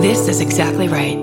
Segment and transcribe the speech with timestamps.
[0.00, 1.18] This is exactly right.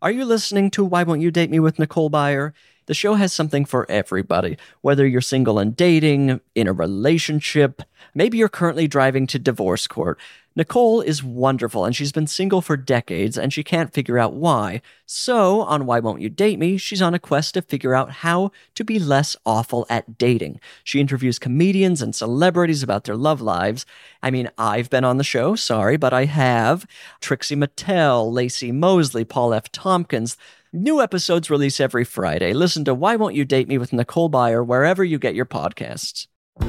[0.00, 2.52] Are you listening to Why Won't You Date Me with Nicole Byer?
[2.86, 4.56] The show has something for everybody.
[4.80, 7.82] Whether you're single and dating, in a relationship,
[8.14, 10.18] maybe you're currently driving to divorce court.
[10.56, 14.82] Nicole is wonderful and she's been single for decades and she can't figure out why.
[15.06, 18.50] So, on Why Won't You Date Me, she's on a quest to figure out how
[18.74, 20.58] to be less awful at dating.
[20.82, 23.86] She interviews comedians and celebrities about their love lives.
[24.24, 26.84] I mean, I've been on the show, sorry, but I have.
[27.20, 29.70] Trixie Mattel, Lacey Mosley, Paul F.
[29.70, 30.36] Tompkins.
[30.72, 32.52] New episodes release every Friday.
[32.52, 36.28] Listen to Why Won't You Date Me with Nicole Byer wherever you get your podcasts.
[36.58, 36.68] But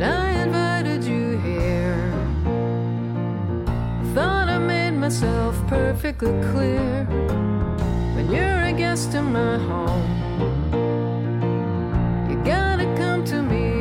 [0.00, 2.12] I invited you here.
[4.14, 7.06] Thought I made myself perfectly clear.
[8.14, 10.70] When you're a guest in my home,
[12.30, 13.73] you gotta come to me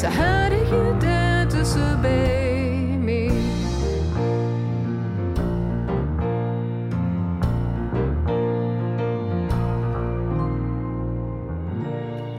[0.00, 3.28] So how do you dare disobey me?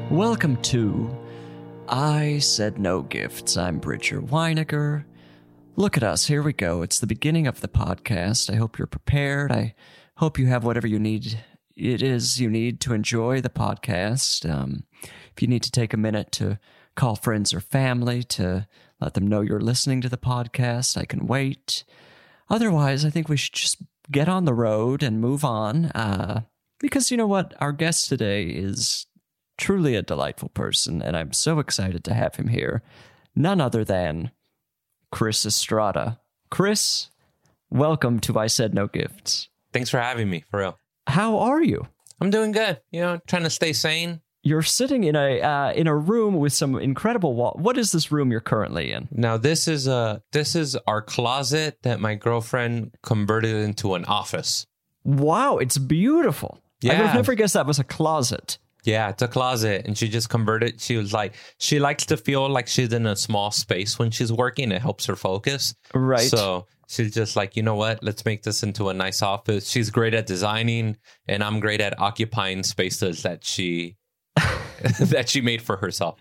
[0.10, 1.16] Welcome to
[1.88, 3.56] I Said No Gifts.
[3.58, 5.06] I'm Bridger Winegar.
[5.76, 6.26] Look at us.
[6.26, 6.82] Here we go.
[6.82, 8.52] It's the beginning of the podcast.
[8.52, 9.52] I hope you're prepared.
[9.52, 9.76] I
[10.16, 11.38] hope you have whatever you need.
[11.76, 14.52] It is you need to enjoy the podcast.
[14.52, 16.58] Um, if you need to take a minute to
[16.96, 18.68] call friends or family to
[19.00, 21.84] let them know you're listening to the podcast, I can wait.
[22.50, 23.78] Otherwise, I think we should just
[24.12, 25.86] get on the road and move on.
[25.86, 26.42] Uh,
[26.80, 27.54] because you know what?
[27.60, 29.06] Our guest today is
[29.58, 32.82] truly a delightful person, and I'm so excited to have him here.
[33.36, 34.32] None other than
[35.12, 36.20] Chris Estrada.
[36.50, 37.10] Chris,
[37.70, 39.50] welcome to I Said No Gifts.
[39.72, 40.78] Thanks for having me, for real.
[41.08, 41.88] How are you?
[42.20, 42.82] I'm doing good.
[42.92, 44.22] You know, trying to stay sane.
[44.44, 47.56] You're sitting in a uh, in a room with some incredible wall.
[47.60, 49.08] What is this room you're currently in?
[49.12, 54.66] Now, this is a this is our closet that my girlfriend converted into an office.
[55.04, 56.60] Wow, it's beautiful.
[56.84, 57.06] I would Yeah.
[57.06, 58.58] have never guessed that was a closet.
[58.84, 60.82] Yeah, it's a closet, and she just converted.
[60.82, 64.32] She was like, she likes to feel like she's in a small space when she's
[64.34, 64.72] working.
[64.72, 65.76] It helps her focus.
[65.94, 66.22] Right.
[66.28, 68.04] So she's just like, you know what?
[68.04, 69.70] Let's make this into a nice office.
[69.70, 70.98] She's great at designing,
[71.28, 73.98] and I'm great at occupying spaces that she
[75.00, 76.20] that she made for herself.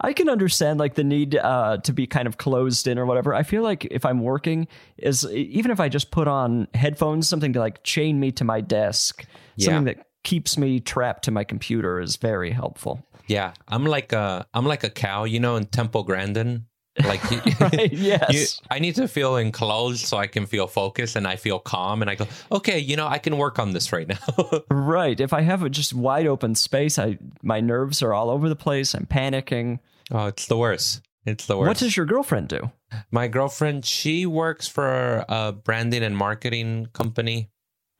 [0.00, 3.34] I can understand like the need uh, to be kind of closed in or whatever.
[3.34, 4.68] I feel like if I'm working,
[4.98, 8.60] is even if I just put on headphones, something to like chain me to my
[8.60, 9.24] desk,
[9.58, 13.04] something that keeps me trapped to my computer is very helpful.
[13.26, 16.66] Yeah, I'm like a I'm like a cow, you know, in Temple Grandin.
[17.04, 18.60] Like, you, Right, you- yes.
[18.70, 22.10] I need to feel enclosed so I can feel focused and I feel calm and
[22.10, 24.16] I go, okay, you know, I can work on this right now.
[24.70, 25.20] Right.
[25.20, 28.56] If I have a just wide open space, I my nerves are all over the
[28.56, 28.94] place.
[28.94, 29.78] I'm panicking.
[30.10, 31.02] oh, it's the worst.
[31.26, 31.68] It's the worst.
[31.68, 32.70] What does your girlfriend do?
[33.10, 37.50] My girlfriend, she works for a branding and marketing company.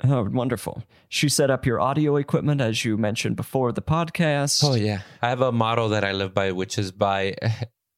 [0.03, 0.83] Oh, wonderful.
[1.09, 4.63] She set up your audio equipment as you mentioned before the podcast.
[4.65, 5.01] Oh yeah.
[5.21, 7.35] I have a motto that I live by, which is by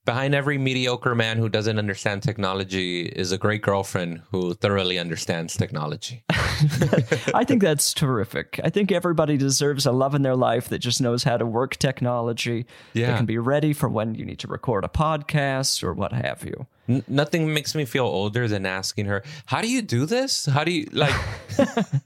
[0.04, 5.56] behind every mediocre man who doesn't understand technology is a great girlfriend who thoroughly understands
[5.56, 6.24] technology.
[7.34, 8.58] I think that's terrific.
[8.64, 11.76] I think everybody deserves a love in their life that just knows how to work
[11.76, 12.62] technology.
[12.94, 13.16] That Yeah.
[13.16, 16.66] can be ready for when you need to record a podcast or what have you.
[16.88, 20.46] N- nothing makes me feel older than asking her, "How do you do this?
[20.46, 21.14] How do you like?"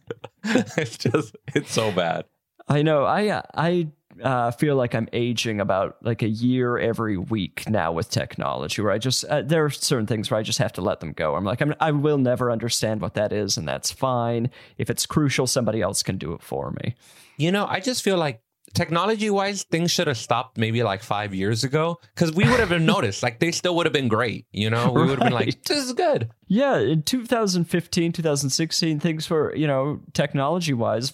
[0.44, 2.24] it's just it's so bad.
[2.68, 3.04] I know.
[3.04, 3.88] I uh, I
[4.22, 8.82] uh, feel like I'm aging about like a year every week now with technology.
[8.82, 11.12] Where I just uh, there are certain things where I just have to let them
[11.12, 11.34] go.
[11.34, 14.50] I'm like I'm, I will never understand what that is, and that's fine.
[14.78, 16.94] If it's crucial, somebody else can do it for me.
[17.36, 18.40] You know, I just feel like
[18.74, 22.70] technology wise, things should have stopped maybe like five years ago because we would have
[22.82, 23.22] noticed.
[23.22, 24.46] Like they still would have been great.
[24.52, 29.30] You know, we would have been like, "This is good." Yeah, in 2015, 2016, things
[29.30, 31.10] were, you know, technology wise,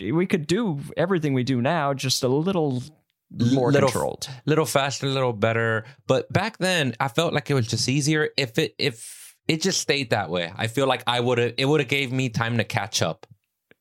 [0.00, 2.82] we, could do everything we do now, just a little
[3.52, 4.28] more little, controlled.
[4.44, 5.84] little faster, a little better.
[6.06, 9.80] But back then, I felt like it was just easier if it if it just
[9.80, 10.52] stayed that way.
[10.56, 13.26] I feel like I would have it would have gave me time to catch up.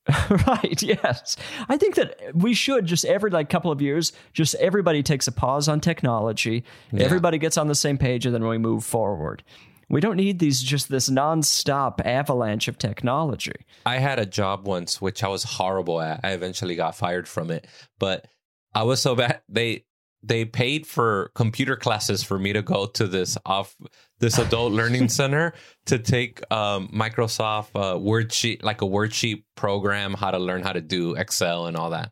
[0.47, 1.37] right, yes.
[1.69, 5.31] I think that we should just every like couple of years, just everybody takes a
[5.31, 6.63] pause on technology.
[6.91, 7.03] Yeah.
[7.03, 9.43] Everybody gets on the same page and then we move forward.
[9.91, 13.65] We don't need these just this nonstop avalanche of technology.
[13.85, 16.21] I had a job once which I was horrible at.
[16.23, 17.67] I eventually got fired from it,
[17.99, 18.25] but
[18.73, 19.41] I was so bad.
[19.49, 19.83] They
[20.23, 23.75] they paid for computer classes for me to go to this off
[24.19, 25.53] this adult learning center
[25.87, 30.81] to take um, Microsoft uh, Wordsheet, like a wordsheet program, how to learn how to
[30.81, 32.11] do Excel and all that.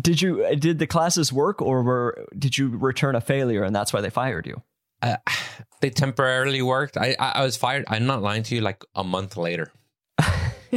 [0.00, 3.92] Did you did the classes work, or were did you return a failure, and that's
[3.92, 4.62] why they fired you?
[5.02, 5.16] Uh,
[5.80, 6.96] they temporarily worked.
[6.96, 7.84] I, I I was fired.
[7.88, 8.60] I'm not lying to you.
[8.60, 9.72] Like a month later.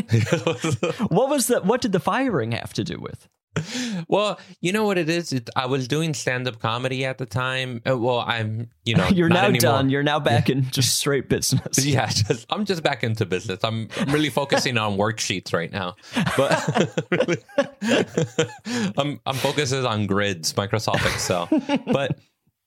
[1.10, 3.28] What was the what did the firing have to do with?
[4.08, 5.34] well, you know what it is.
[5.34, 7.82] It, I was doing stand up comedy at the time.
[7.86, 9.60] Uh, well, I'm you know You're now anymore.
[9.60, 9.90] done.
[9.90, 11.84] You're now back in just straight business.
[11.84, 13.60] Yeah, just, I'm just back into business.
[13.64, 15.96] I'm, I'm really focusing on worksheets right now,
[16.38, 16.96] but
[18.98, 21.50] I'm I'm focusing on grids, Microsoft Excel.
[21.92, 22.18] But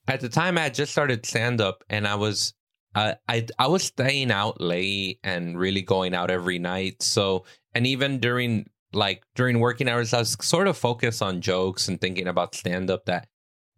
[0.09, 2.55] at the time, I had just started stand up, and I was
[2.95, 7.03] I, I I was staying out late and really going out every night.
[7.03, 11.89] So and even during like during working hours, I was sort of focused on jokes
[11.89, 13.29] and thinking about stand up that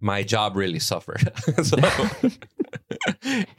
[0.00, 1.32] my job really suffered.
[1.64, 1.76] so,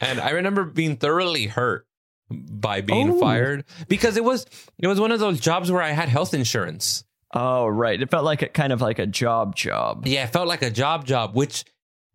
[0.00, 1.86] and I remember being thoroughly hurt
[2.30, 3.20] by being Oh.
[3.20, 4.46] fired because it was
[4.78, 7.04] it was one of those jobs where I had health insurance.
[7.34, 8.00] Oh, right.
[8.00, 10.06] It felt like a kind of like a job job.
[10.06, 11.64] Yeah, it felt like a job job, which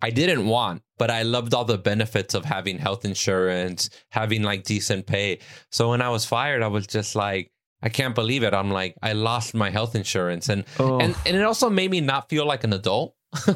[0.01, 4.63] I didn't want, but I loved all the benefits of having health insurance, having like
[4.63, 5.39] decent pay.
[5.71, 7.51] So when I was fired, I was just like,
[7.81, 8.53] I can't believe it.
[8.53, 10.49] I'm like, I lost my health insurance.
[10.49, 10.99] And Oh.
[10.99, 13.15] and, and it also made me not feel like an adult.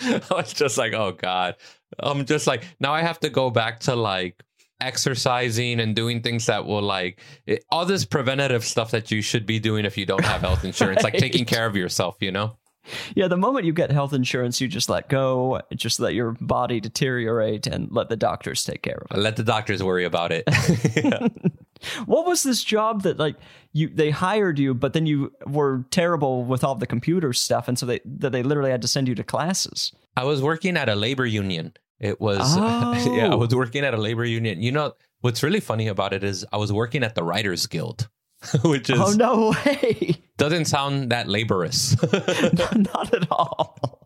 [0.00, 1.56] I was just like, oh God.
[1.98, 4.42] I'm just like, now I have to go back to like
[4.80, 9.46] exercising and doing things that will like it, all this preventative stuff that you should
[9.46, 12.56] be doing if you don't have health insurance, like taking care of yourself, you know?
[13.14, 16.80] Yeah, the moment you get health insurance, you just let go, just let your body
[16.80, 19.20] deteriorate and let the doctors take care of it.
[19.20, 20.44] Let the doctors worry about it.
[22.06, 23.36] What was this job that like
[23.74, 27.78] you they hired you, but then you were terrible with all the computer stuff, and
[27.78, 29.92] so they that they literally had to send you to classes.
[30.16, 31.74] I was working at a labor union.
[32.00, 33.36] It was, yeah, I Oh.
[33.36, 34.62] was working at a labor union.
[34.62, 38.08] You know, what's really funny about it is I was working at the Writers Guild,
[38.64, 40.22] which is oh no way!
[40.36, 41.96] doesn't sound that laborious.
[42.74, 44.00] Not at all.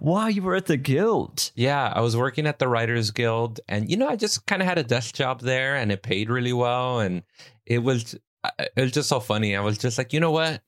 [0.00, 1.50] wow, you were at the guild.
[1.54, 4.68] yeah, I was working at the Writers Guild, and you know, I just kind of
[4.68, 7.22] had a desk job there, and it paid really well, and
[7.66, 9.56] it was uh, it was just so funny.
[9.56, 10.62] I was just like, you know what,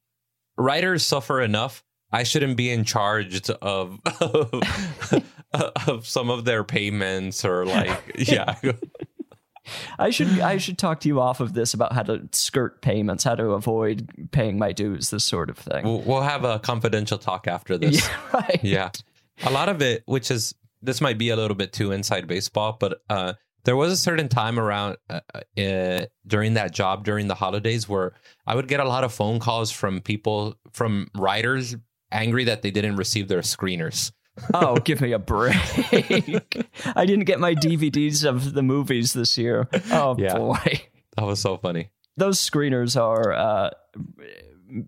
[0.57, 1.85] writers suffer enough.
[2.13, 4.01] I shouldn't be in charge of
[5.53, 8.57] of some of their payments or like yeah.
[9.99, 13.25] I should I should talk to you off of this about how to skirt payments,
[13.25, 15.85] how to avoid paying my dues, this sort of thing.
[15.85, 18.01] We'll, we'll have a confidential talk after this.
[18.11, 18.61] Yeah, right.
[18.65, 18.91] Yeah.
[19.45, 22.77] A lot of it, which is, this might be a little bit too inside baseball,
[22.79, 23.35] but uh,
[23.65, 25.21] there was a certain time around uh,
[25.59, 28.13] uh, during that job during the holidays where
[28.47, 31.77] I would get a lot of phone calls from people, from writers
[32.13, 34.13] angry that they didn't receive their screeners.
[34.55, 35.55] Oh, give me a break.
[36.97, 39.69] I didn't get my DVDs of the movies this year.
[39.91, 40.37] Oh Yeah.
[40.37, 40.83] boy.
[41.17, 41.91] That was so funny.
[42.17, 43.71] Those screeners are uh,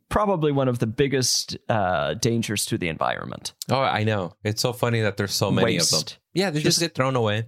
[0.08, 3.52] probably one of the biggest uh, dangers to the environment.
[3.70, 4.34] Oh, I know.
[4.44, 5.98] It's so funny that there's so many of them.
[5.98, 6.18] Waste.
[6.34, 7.44] Yeah, they just, get thrown away.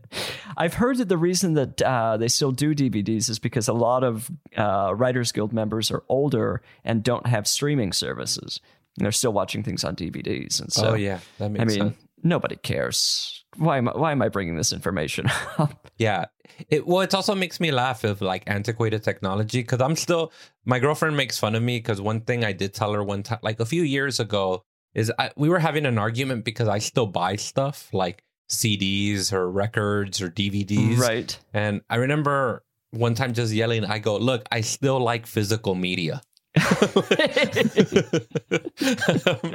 [0.59, 4.05] I've heard that the reason that uh, they still do DVDs is because a lot
[4.05, 8.61] of uh, Writers Guild members are older and don't have streaming services.
[8.99, 10.61] And they're still watching things on DVDs.
[10.61, 11.19] And so, oh, yeah.
[11.39, 11.97] That makes I mean, sense.
[12.23, 13.45] nobody cares.
[13.57, 15.27] Why am I, why am I bringing this information
[15.59, 15.91] up?
[15.99, 16.27] Yeah.
[16.69, 20.33] It well, it also makes me laugh of like antiquated technology because I'm still
[20.65, 23.41] my girlfriend makes fun of me because one thing I did tell her one time,
[23.43, 27.07] like a few years ago, is I, we were having an argument because I still
[27.07, 31.37] buy stuff like CDs or records or DVDs, right.
[31.53, 36.23] And I remember one time just yelling, I go, "Look, I still like physical media."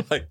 [0.09, 0.27] Like,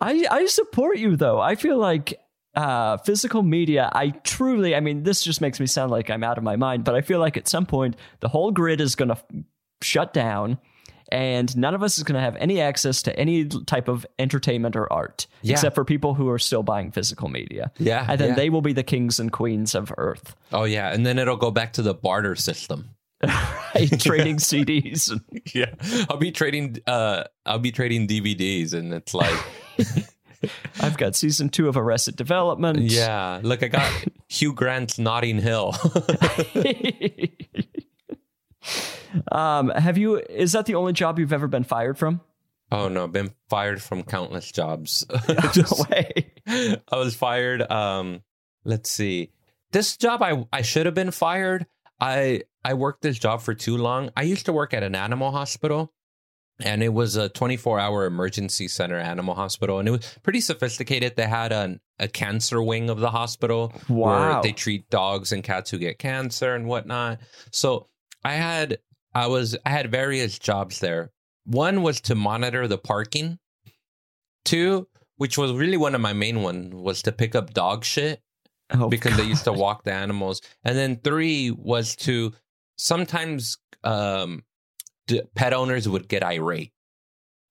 [0.00, 1.40] I, I support you though.
[1.40, 2.18] I feel like
[2.54, 6.38] uh, physical media, I truly, I mean, this just makes me sound like I'm out
[6.38, 9.10] of my mind, but I feel like at some point the whole grid is going
[9.10, 9.18] to
[9.82, 10.58] shut down
[11.12, 14.74] and none of us is going to have any access to any type of entertainment
[14.74, 15.52] or art Yeah.
[15.52, 17.70] except for people who are still buying physical media.
[17.78, 18.34] Yeah, And then yeah.
[18.34, 21.52] they will be the kings and queens of Earth, oh yeah, and then it'll go
[21.52, 22.90] back to the barter system.
[23.74, 24.00] right?
[24.00, 25.10] Trading CDs.
[25.10, 25.20] and-
[25.54, 25.74] Yeah,
[26.10, 26.78] I'll be trading.
[26.86, 29.34] Uh, I'll be trading DVDs, and it's like,
[30.80, 32.78] I've got season two of Arrested Development.
[32.80, 33.90] yeah, look, I got
[34.28, 35.74] Hugh Grant's Notting Hill.
[39.30, 42.20] um, have you, is that the only job you've ever been fired from?
[42.72, 45.06] oh no, been fired from countless jobs.
[45.28, 46.32] No way.
[46.48, 47.62] I was fired.
[47.70, 48.22] Um,
[48.64, 49.30] let's see,
[49.70, 51.66] this job I I should have been fired.
[52.00, 54.10] I I worked this job for too long.
[54.16, 55.92] I used to work at an animal hospital,
[56.60, 61.14] and it was a 24 hour emergency center animal hospital and it was pretty sophisticated
[61.14, 64.32] they had an, a cancer wing of the hospital Wow.
[64.32, 67.18] where they treat dogs and cats who get cancer and whatnot
[67.52, 67.88] so
[68.24, 68.78] i had
[69.14, 71.10] i was i had various jobs there
[71.44, 73.38] one was to monitor the parking
[74.46, 78.22] two which was really one of my main ones was to pick up dog shit
[78.72, 80.40] Oh, because they used to walk the animals.
[80.64, 82.32] And then three was to
[82.76, 84.44] sometimes um,
[85.06, 86.72] d- pet owners would get irate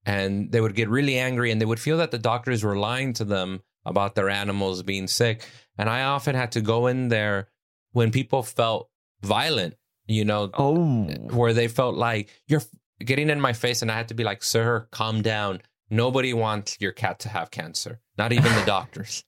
[0.04, 3.12] and they would get really angry and they would feel that the doctors were lying
[3.14, 5.48] to them about their animals being sick.
[5.78, 7.48] And I often had to go in there
[7.92, 8.88] when people felt
[9.22, 9.74] violent,
[10.06, 12.62] you know, Oh, where they felt like you're
[13.00, 15.60] getting in my face and I had to be like, sir, calm down.
[15.88, 19.24] Nobody wants your cat to have cancer, not even the doctors.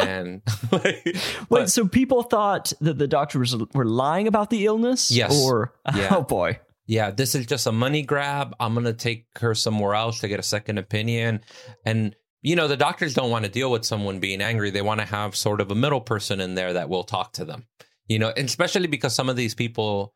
[0.00, 1.16] And like, wait.
[1.48, 5.10] but- so people thought that the doctors were lying about the illness.
[5.10, 5.42] Yes.
[5.44, 6.08] Or Yeah.
[6.16, 6.58] oh boy.
[6.86, 8.54] yeah, this is just a money grab.
[8.60, 11.40] I'm going to take her somewhere else to get a second opinion.
[11.84, 14.70] And, you know, the doctors don't want to deal with someone being angry.
[14.70, 17.44] They want to have sort of a middle person in there that will talk to
[17.44, 17.66] them,
[18.06, 20.14] you know, especially because some of these people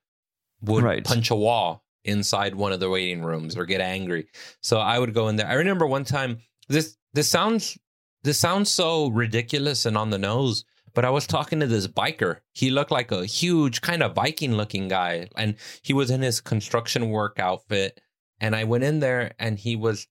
[0.63, 1.03] would Right.
[1.05, 4.29] punch a wall inside one of the waiting rooms or get angry.
[4.63, 5.47] So I would go in there.
[5.49, 7.77] I remember one time this, this sounds,
[8.23, 12.39] this sounds so ridiculous and on the nose, but I was talking to this biker.
[12.53, 16.41] He looked like a huge kind of Viking looking guy and he was in his
[16.41, 18.01] construction work outfit.
[18.41, 20.07] And I went in there and he was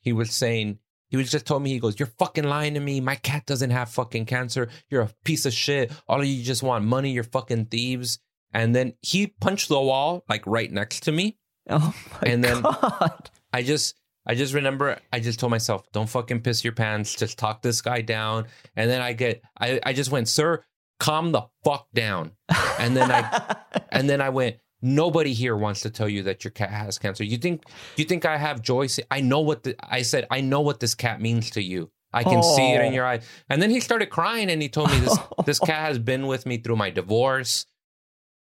[0.00, 0.78] he was saying
[1.08, 3.00] he was just told me he goes you're fucking lying to me.
[3.00, 4.68] My cat doesn't have fucking cancer.
[4.88, 5.90] You're a piece of shit.
[6.08, 7.10] All of you just want money.
[7.12, 8.18] You're fucking thieves.
[8.52, 11.38] And then he punched the wall like right next to me.
[11.70, 13.30] Oh my And then- God.
[13.52, 13.94] I just
[14.26, 17.80] I just remember I just told myself, don't fucking piss your pants, just talk this
[17.82, 18.46] guy down.
[18.76, 20.64] And then I get I, I just went, sir,
[21.00, 22.32] calm the fuck down.
[22.78, 23.56] And then I
[23.90, 27.24] and then I went, nobody here wants to tell you that your cat has cancer.
[27.24, 27.64] You think
[27.96, 28.86] you think I have joy?
[29.10, 31.90] I know what the, I said, I know what this cat means to you.
[32.12, 32.94] I can see it in Oh.
[32.94, 33.20] your eye.
[33.48, 36.46] And then he started crying and he told me this this cat has been with
[36.46, 37.64] me through my divorce.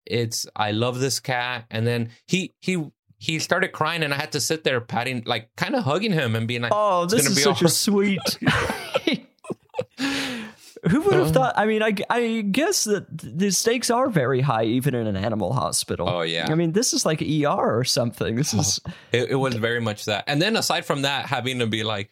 [0.06, 1.66] It's I love this cat.
[1.72, 2.92] And then he he
[3.24, 6.36] he started crying and I had to sit there patting like kind of hugging him
[6.36, 8.20] and being like Oh, this is be such all- a sweet.
[10.90, 11.32] Who would have Uh.
[11.32, 11.54] thought?
[11.56, 15.54] I mean, I, I guess that the stakes are very high, even in an animal
[15.54, 16.10] hospital.
[16.10, 16.48] Oh, yeah.
[16.52, 17.48] I mean, this is like ER
[17.80, 18.36] or something.
[18.36, 18.82] This is
[19.14, 20.26] It, it was very much that.
[20.28, 22.12] And then aside from that, having to be like,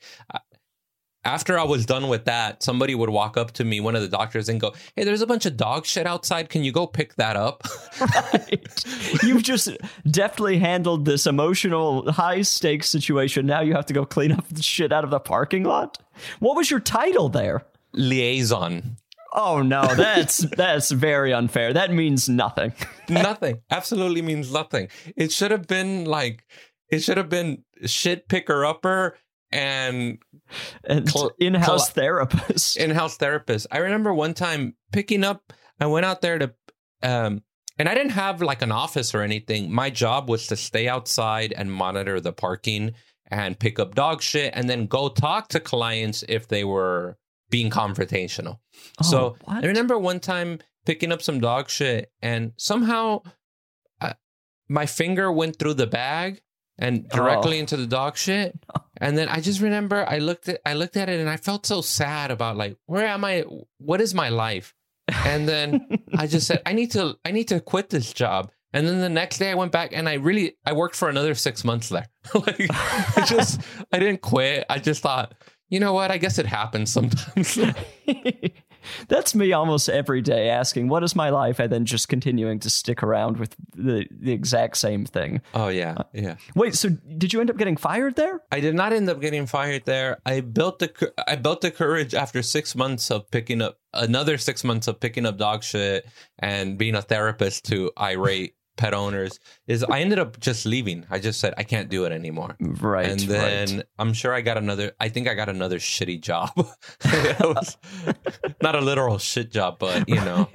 [1.24, 4.08] after I was done with that, somebody would walk up to me, one of the
[4.08, 6.50] doctors, and go, "Hey, there's a bunch of dog shit outside.
[6.50, 7.64] Can you go pick that up?"
[8.02, 8.86] right.
[9.24, 9.70] You've just
[10.10, 13.46] deftly handled this emotional, high stakes situation.
[13.46, 16.00] Now you have to go clean up the shit out of the parking lot.
[16.40, 17.66] What was your title there?
[17.94, 18.98] Liaison.
[19.34, 21.74] Oh no, that's that's very unfair.
[21.74, 22.74] That means nothing.
[23.10, 23.62] nothing.
[23.70, 24.90] Absolutely means nothing.
[25.16, 26.46] It should have been like,
[26.90, 29.18] it should have been shit picker upper
[29.52, 30.18] and
[30.84, 32.78] And Col- in-house col- therapist.
[32.84, 33.68] in-house therapist.
[33.72, 35.54] I remember one time picking up.
[35.80, 36.54] I went out there to,
[37.04, 37.44] um,
[37.80, 39.72] and I didn't have like an office or anything.
[39.72, 42.94] My job was to stay outside and monitor the parking
[43.28, 47.18] and pick up dog shit, and then go talk to clients if they were
[47.50, 48.60] being confrontational.
[49.02, 49.64] so Oh, what?
[49.64, 53.22] I remember one time picking up some dog shit, and somehow
[54.02, 54.16] I,
[54.68, 56.42] my finger went through the bag
[56.82, 57.16] and oh.
[57.16, 57.62] directly Oh.
[57.62, 58.60] into the dog shit.
[59.04, 61.66] And then I just remember I looked at I looked at it and I felt
[61.66, 63.46] so sad about like where am I?
[63.80, 64.76] What is my life?
[65.26, 68.52] And then I just said I need to I need to quit this job.
[68.74, 71.34] And then the next day I went back and I really I worked for another
[71.34, 72.06] six months there.
[72.36, 73.62] like I just
[73.92, 74.66] I didn't quit.
[74.70, 75.34] I just thought
[75.70, 76.12] you know what?
[76.12, 77.58] I guess it happens sometimes.
[79.08, 81.60] That's me almost every day asking, what is my life?
[81.60, 85.42] And then just continuing to stick around with the, the exact same thing.
[85.54, 86.36] oh yeah, uh, yeah.
[86.56, 88.42] Wait, so did you end up getting fired there?
[88.52, 90.18] I did not end up getting fired there.
[90.26, 94.64] I built the I built the courage after six months of picking up another six
[94.64, 96.08] months of picking up dog shit
[96.40, 99.40] and being a therapist to irate pet owners.
[99.68, 101.06] Is I ended up just leaving.
[101.10, 102.56] I just said I can't do it anymore.
[102.60, 103.08] Right.
[103.08, 103.86] and then right.
[104.00, 104.94] I'm sure I got another.
[105.00, 106.52] I think I got another shitty job.
[108.62, 110.50] not a literal shit job, but you know,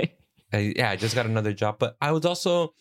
[0.52, 1.78] I, yeah, I just got another job.
[1.78, 2.74] But I was also,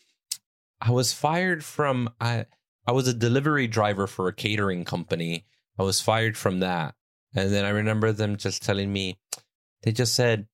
[0.81, 2.09] I was fired from.
[2.19, 2.45] I
[2.87, 5.45] I was a delivery driver for a catering company.
[5.77, 6.95] I was fired from that,
[7.35, 9.19] and then I remember them just telling me,
[9.83, 10.47] they just said,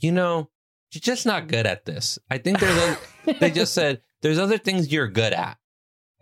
[0.00, 0.50] you know,
[0.96, 1.48] you're just not mm.
[1.48, 2.18] good at this.
[2.30, 2.76] I think there's.
[2.76, 2.98] A,
[3.40, 5.58] they just said there's other things you're good at,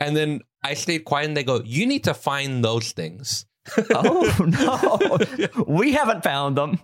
[0.00, 3.46] and then I stayed quiet, and they go, you need to find those things.
[3.94, 4.34] oh,
[5.56, 5.64] no.
[5.66, 6.80] we haven't found them.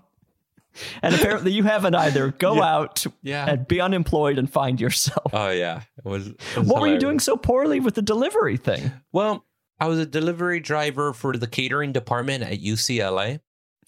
[1.02, 2.30] And apparently you haven't either.
[2.30, 2.74] Go Yeah.
[2.74, 3.50] out Yeah.
[3.50, 5.32] and be unemployed and find yourself.
[5.32, 6.28] Oh yeah, it was.
[6.28, 8.92] it was what were you doing so poorly with the delivery thing?
[9.12, 9.44] Well,
[9.80, 13.40] I was a delivery driver for the catering department at UCLA.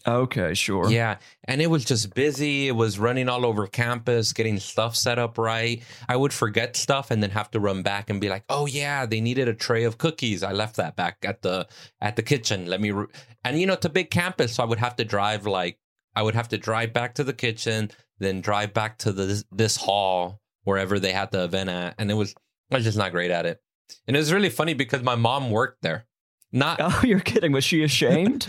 [0.07, 0.91] Okay, sure.
[0.91, 1.19] Yeah.
[1.45, 2.69] And it was just busy.
[2.69, 5.83] It was running all over campus, getting stuff set up right.
[6.09, 9.07] I would forget stuff and then have to run back and be like, "Oh yeah,
[9.07, 10.43] they needed a tray of cookies.
[10.43, 11.69] I left that back at the
[12.01, 12.67] at the kitchen.
[12.67, 13.07] Let me." Re-.
[13.45, 15.79] And you know, it's a big campus, so I would have to drive like
[16.15, 19.77] I would have to drive back to the kitchen, then drive back to the this
[19.77, 22.35] hall wherever they had the event at, and it was
[22.71, 23.61] I was just not great at it.
[24.07, 26.07] And it was really funny because my mom worked there.
[26.53, 27.53] Not Oh, you're kidding.
[27.53, 28.47] Was she ashamed?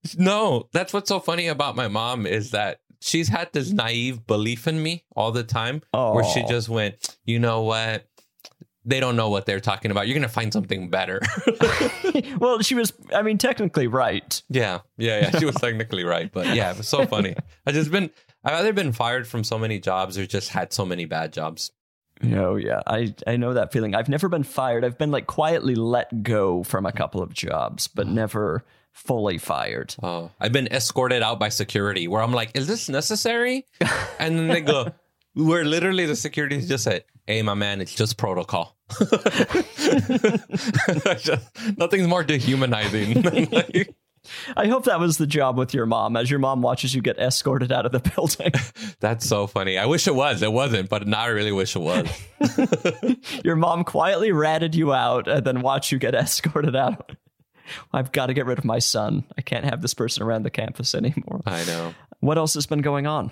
[0.18, 4.66] no, that's what's so funny about my mom is that she's had this naive belief
[4.66, 8.06] in me all the time where she just went, you know what?
[8.84, 10.08] They don't know what they're talking about.
[10.08, 11.20] You're going to find something better.
[12.38, 14.42] well, she was, I mean, technically right.
[14.48, 14.80] yeah.
[14.98, 15.20] Yeah.
[15.20, 15.38] Yeah.
[15.38, 16.32] She was technically right.
[16.32, 17.36] But yeah, it was so funny.
[17.64, 18.10] I just been,
[18.44, 21.70] I've either been fired from so many jobs or just had so many bad jobs.
[22.24, 22.82] Oh, yeah.
[22.86, 23.94] I, I know that feeling.
[23.94, 24.84] I've never been fired.
[24.84, 28.12] I've been like quietly let go from a couple of jobs, but mm.
[28.12, 29.94] never fully fired.
[30.02, 33.66] Oh, I've been escorted out by security where I'm like, is this necessary?
[34.18, 34.92] And then they go,
[35.34, 38.76] where literally the security just said, hey, my man, it's just protocol.
[41.18, 43.22] Just- nothing's more dehumanizing.
[43.22, 43.94] than, like,
[44.56, 47.18] I hope that was the job with your mom as your mom watches you get
[47.18, 48.52] escorted out of the building.
[49.00, 49.78] that's so funny.
[49.78, 50.42] I wish it was.
[50.42, 52.08] It wasn't, but now I really wish it was.
[53.44, 57.12] your mom quietly ratted you out and then watch you get escorted out.
[57.92, 59.24] I've got to get rid of my son.
[59.38, 61.40] I can't have this person around the campus anymore.
[61.46, 61.94] I know.
[62.20, 63.30] What else has been going on?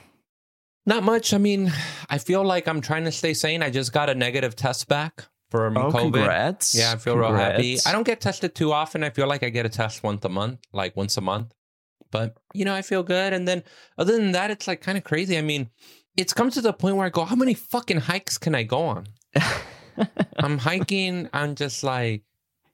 [0.86, 1.34] Not much.
[1.34, 1.72] I mean,
[2.08, 3.62] I feel like I'm trying to stay sane.
[3.62, 6.12] I just got a negative test back for Oh, COVID.
[6.12, 6.74] congrats.
[6.74, 7.78] Yeah, I feel real happy.
[7.86, 9.02] I don't get tested too often.
[9.04, 11.52] I feel like I get a test once a month, like once a month.
[12.10, 13.32] But, you know, I feel good.
[13.32, 13.62] And then
[13.98, 15.38] other than that, it's like kind of crazy.
[15.38, 15.70] I mean,
[16.16, 18.82] it's come to the point where I go, how many fucking hikes can I go
[18.82, 19.06] on?
[20.38, 21.28] I'm hiking.
[21.32, 22.22] I'm just like,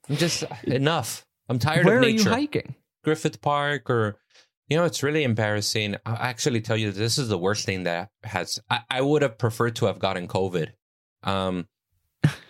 [0.09, 1.26] I'm just enough.
[1.49, 2.75] I'm tired Where of are you hiking?
[3.04, 4.18] Griffith Park or
[4.68, 5.95] you know, it's really embarrassing.
[6.04, 9.38] I actually tell you this is the worst thing that has I, I would have
[9.38, 10.70] preferred to have gotten COVID.
[11.22, 11.68] Um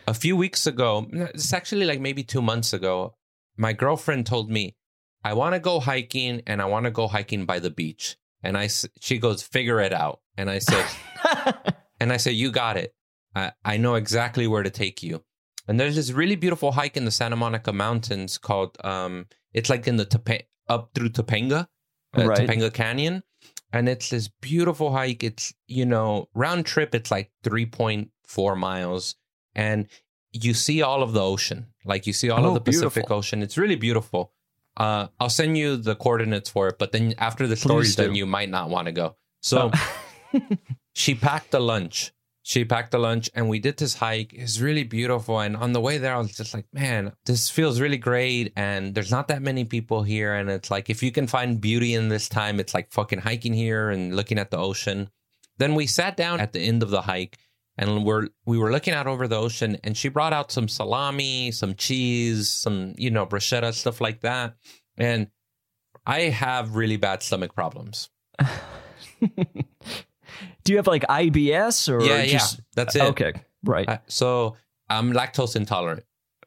[0.06, 3.14] a few weeks ago, it's actually like maybe two months ago,
[3.56, 4.76] my girlfriend told me,
[5.24, 8.16] I want to go hiking and I want to go hiking by the beach.
[8.42, 8.68] And I,
[9.00, 10.20] she goes, figure it out.
[10.36, 10.86] And I said,
[12.00, 12.94] and I said, you got it.
[13.34, 15.24] I, I know exactly where to take you.
[15.66, 19.88] And there's this really beautiful hike in the Santa Monica Mountains called, um, it's like
[19.88, 21.66] in the Topa- up through Topanga,
[22.16, 22.48] uh, Right.
[22.48, 23.24] Topanga Canyon.
[23.72, 25.24] And it's this beautiful hike.
[25.24, 29.16] It's, you know, round trip, it's like 3.4 miles.
[29.56, 29.88] And
[30.32, 31.66] you see all of the ocean.
[31.84, 33.16] Like you see all Oh, of the Pacific beautiful.
[33.16, 33.42] Ocean.
[33.42, 34.32] It's really beautiful.
[34.76, 38.02] Uh, I'll send you the coordinates for it, but then after the stories, do.
[38.04, 39.16] then you might not want to go.
[39.40, 39.72] So
[40.94, 42.12] she packed a lunch.
[42.42, 44.32] She packed a lunch and we did this hike.
[44.32, 45.40] It's really beautiful.
[45.40, 48.52] And on the way there, I was just like, man, this feels really great.
[48.54, 50.34] And there's not that many people here.
[50.34, 53.52] And it's like, if you can find beauty in this time, it's like fucking hiking
[53.54, 55.10] here and looking at the ocean.
[55.58, 57.36] Then we sat down at the end of the hike
[57.78, 61.50] and we're we were looking out over the ocean and she brought out some salami,
[61.52, 64.56] some cheese, some, you know, bruschetta, stuff like that.
[64.96, 65.28] And
[66.06, 68.08] I have really bad stomach problems.
[70.64, 72.64] Do you have like IBS or yeah, just yeah.
[72.74, 73.02] That's it.
[73.02, 73.32] Okay,
[73.64, 73.88] right.
[73.88, 74.56] Uh, so
[74.88, 76.04] I'm lactose intolerant.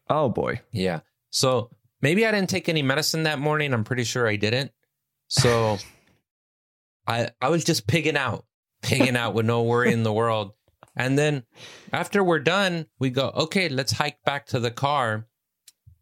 [0.10, 0.62] oh boy.
[0.72, 1.02] Yeah.
[1.32, 1.70] So
[2.02, 3.74] maybe I didn't take any medicine that morning.
[3.74, 4.72] I'm pretty sure I didn't.
[5.28, 5.78] So
[7.08, 8.46] I I was just pigging out,
[8.82, 10.54] pigging out with no worry in the world.
[11.00, 11.44] And then
[11.94, 15.26] after we're done, we go, okay, let's hike back to the car.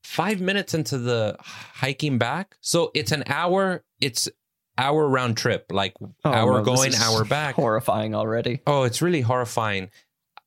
[0.03, 2.57] Five minutes into the hiking back.
[2.62, 4.27] So it's an hour, it's
[4.77, 7.55] hour round trip, like Oh, hour no, going, hour back.
[7.55, 8.62] Horrifying already.
[8.65, 9.89] Oh, it's really horrifying.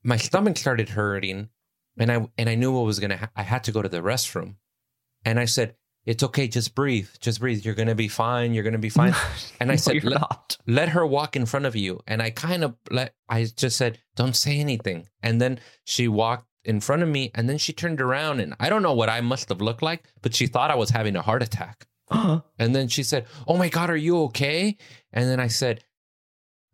[0.03, 1.51] My stomach started hurting,
[1.99, 3.19] and I and I knew what was gonna.
[3.19, 4.57] Ha- I had to go to the restroom,
[5.25, 5.75] and I said,
[6.07, 7.65] "It's okay, just breathe, just breathe.
[7.65, 8.55] You're gonna be fine.
[8.55, 9.15] You're gonna be fine."
[9.61, 12.01] And I No, said, "Let- let her walk in front of you.
[12.07, 15.09] And I kind of let, I just said, don't say anything.
[15.23, 18.69] And then she walked in front of me and then she turned around and I
[18.69, 21.23] don't know what I must have looked like, but she thought I was having a
[21.23, 21.87] heart attack.
[22.59, 24.77] And then she said, oh my God, are you okay?
[25.13, 25.83] And then I said,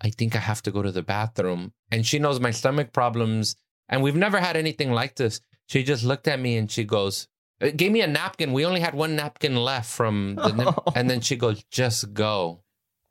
[0.00, 1.72] I think I have to go to the bathroom.
[1.90, 3.56] And she knows my stomach problems.
[3.88, 5.40] And we've never had anything like this.
[5.68, 7.28] She just looked at me and she goes,
[7.60, 8.52] uh, gave me a napkin.
[8.52, 12.62] We only had one napkin left from the, nap- and then she goes, just go.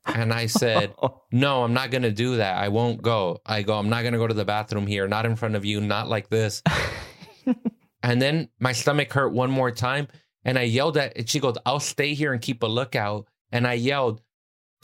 [0.06, 0.94] And I said,
[1.32, 2.58] no, I'm not going to do that.
[2.58, 3.42] I won't go.
[3.46, 5.66] I go, I'm not going to go to the bathroom here, not in front of
[5.66, 6.62] you, not like this.
[8.04, 10.08] and then my stomach hurt one more time.
[10.44, 13.28] And I yelled at and she goes, I'll stay here and keep a lookout.
[13.52, 14.22] And I yelled,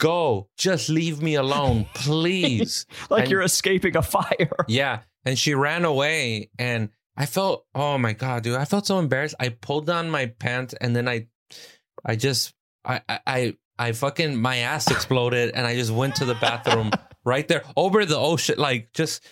[0.00, 2.86] go, just leave me alone, please.
[3.10, 4.56] like And- you're escaping a fire.
[4.66, 5.00] yeah.
[5.24, 6.50] And she ran away.
[6.58, 9.34] And I felt oh my god, dude, I felt so embarrassed.
[9.38, 11.26] I pulled down my pants and then I
[12.04, 16.34] I just I I I, fucking my ass exploded and I just went to the
[16.34, 16.92] bathroom
[17.24, 19.24] right there over the ocean like just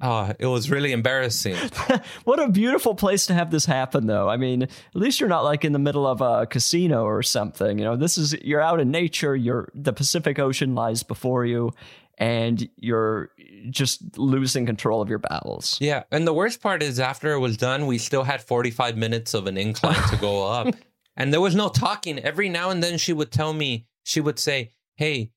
[0.00, 1.56] oh it was really embarrassing.
[2.24, 4.28] what a beautiful place to have this happen, though.
[4.28, 7.78] I mean, at least you're not like in the middle of a casino or something.
[7.78, 9.34] You know, this is you're out in nature.
[9.34, 11.72] You're the Pacific Ocean lies before you,
[12.18, 13.30] and you're
[13.70, 15.78] just losing control of your bowels.
[15.80, 19.34] Yeah, and the worst part is after it was done, we still had 45 minutes
[19.34, 20.74] of an incline to go up.
[21.16, 22.18] And there was no talking.
[22.18, 25.30] Every now and then she would tell me, she would say, "Hey,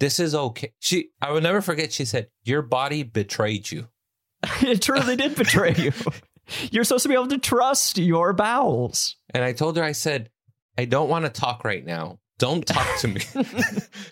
[0.00, 3.88] this is okay." She I will never forget she said, "Your body betrayed you."
[4.62, 5.92] it truly did betray you.
[6.70, 9.16] You're supposed to be able to trust your bowels.
[9.30, 10.30] And I told her I said,
[10.76, 12.18] "I don't want to talk right now.
[12.38, 13.22] Don't talk to me."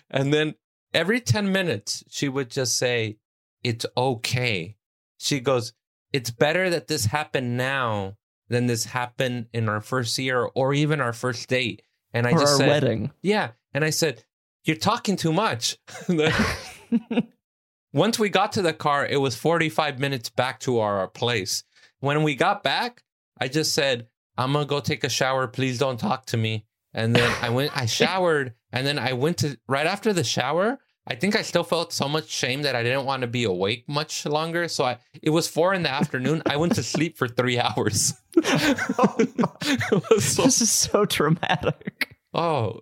[0.09, 0.55] and then
[0.93, 3.17] every 10 minutes she would just say,
[3.63, 4.75] "It's okay."
[5.17, 5.73] She goes,
[6.11, 8.17] "It's better that this happened now
[8.49, 11.81] than this happened in our first year or even our first date."
[12.13, 13.11] And I or just our said, wedding.
[13.21, 13.51] Yeah.
[13.73, 14.23] And I said,
[14.63, 15.77] You're talking too much.
[17.93, 21.63] Once we got to the car, it was 45 minutes back to our place.
[21.99, 23.03] When we got back,
[23.39, 25.47] I just said, I'm going to go take a shower.
[25.47, 26.65] Please don't talk to me.
[26.93, 28.53] And then I went, I showered.
[28.71, 32.07] And then I went to, right after the shower, I think I still felt so
[32.07, 34.69] much shame that I didn't want to be awake much longer.
[34.69, 36.41] So I, it was four in the afternoon.
[36.45, 38.13] I went to sleep for three hours.
[38.35, 42.17] Was so This is so traumatic.
[42.33, 42.81] Oh,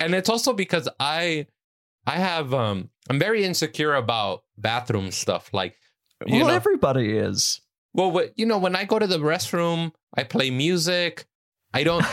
[0.00, 1.46] and it's also because I,
[2.06, 5.50] I have um, I'm very insecure about bathroom stuff.
[5.52, 5.76] Like,
[6.26, 7.60] you well, know, everybody is.
[7.94, 11.26] well, what, you know, when I go to the restroom, I play music.
[11.72, 12.04] I don't.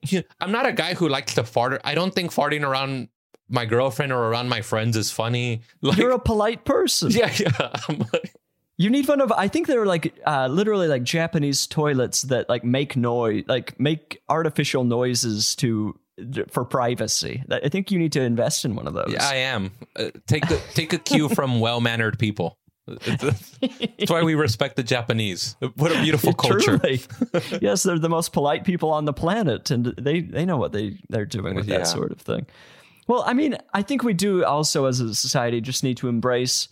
[0.06, 1.80] you I'm not a guy who likes to fart.
[1.82, 3.08] I don't think farting around
[3.48, 5.62] my girlfriend or around my friends is funny.
[5.82, 7.10] Like, You're a polite person.
[7.10, 7.70] yeah, yeah.
[8.12, 8.34] Like,
[8.76, 12.62] You need one of I think they're like uh, literally like Japanese toilets that like
[12.64, 15.98] make noise, like make artificial noises to
[16.50, 17.42] for privacy.
[17.50, 19.10] I think you need to invest in one of those.
[19.10, 19.70] yeah, I am.
[19.96, 22.58] Uh, take the take a cue from well mannered people.
[22.86, 25.56] That's why we respect the Japanese.
[25.76, 26.80] What a beautiful culture.
[27.60, 30.98] Yes, they're the most polite people on the planet, and they they know what they
[31.08, 31.78] they're doing with Yeah.
[31.78, 32.46] that sort of thing.
[33.08, 36.68] Well, I mean, I think we do also as a society just need to embrace.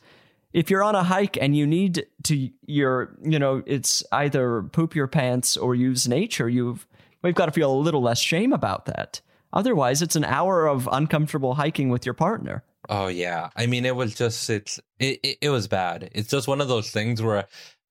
[0.53, 4.95] If you're on a hike and you need to, your you know, it's either poop
[4.95, 6.49] your pants or use nature.
[6.49, 6.87] You've
[7.23, 9.21] we've got to feel a little less shame about that.
[9.53, 12.63] Otherwise, it's an hour of uncomfortable hiking with your partner.
[12.89, 13.49] Oh yeah.
[13.57, 16.11] I mean, it was just it's it, it it was bad.
[16.13, 17.47] It's just one of those things where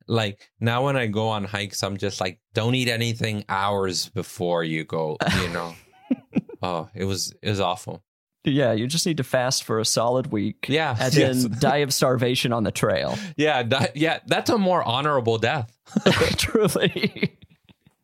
[0.08, 4.63] like now when I go on hikes, I'm just like, don't eat anything hours before
[4.63, 5.75] you go, you know.
[6.62, 8.03] oh, it was it was awful.
[8.45, 10.67] Yeah, you just need to fast for a solid week.
[10.69, 11.43] Yeah, and yes.
[11.43, 13.17] then die of starvation on the trail.
[13.38, 15.75] Yeah, that, yeah, that's a more honorable death.
[16.38, 17.38] Truly.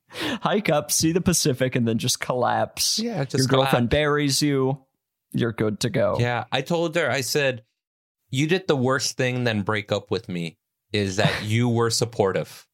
[0.09, 2.99] Hike up, see the Pacific, and then just collapse.
[2.99, 4.83] Yeah, just Your girlfriend buries you.
[5.31, 6.17] You're good to go.
[6.19, 7.63] Yeah, I told her, I said,
[8.29, 10.57] you did the worst thing than break up with me
[10.91, 12.67] is that you were supportive.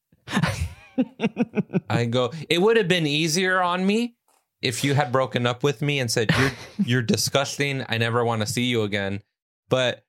[1.90, 4.17] I go, it would have been easier on me
[4.62, 6.52] if you had broken up with me and said, you're,
[6.86, 7.86] you're disgusting.
[7.90, 9.22] I never want to see you again.
[9.70, 10.06] But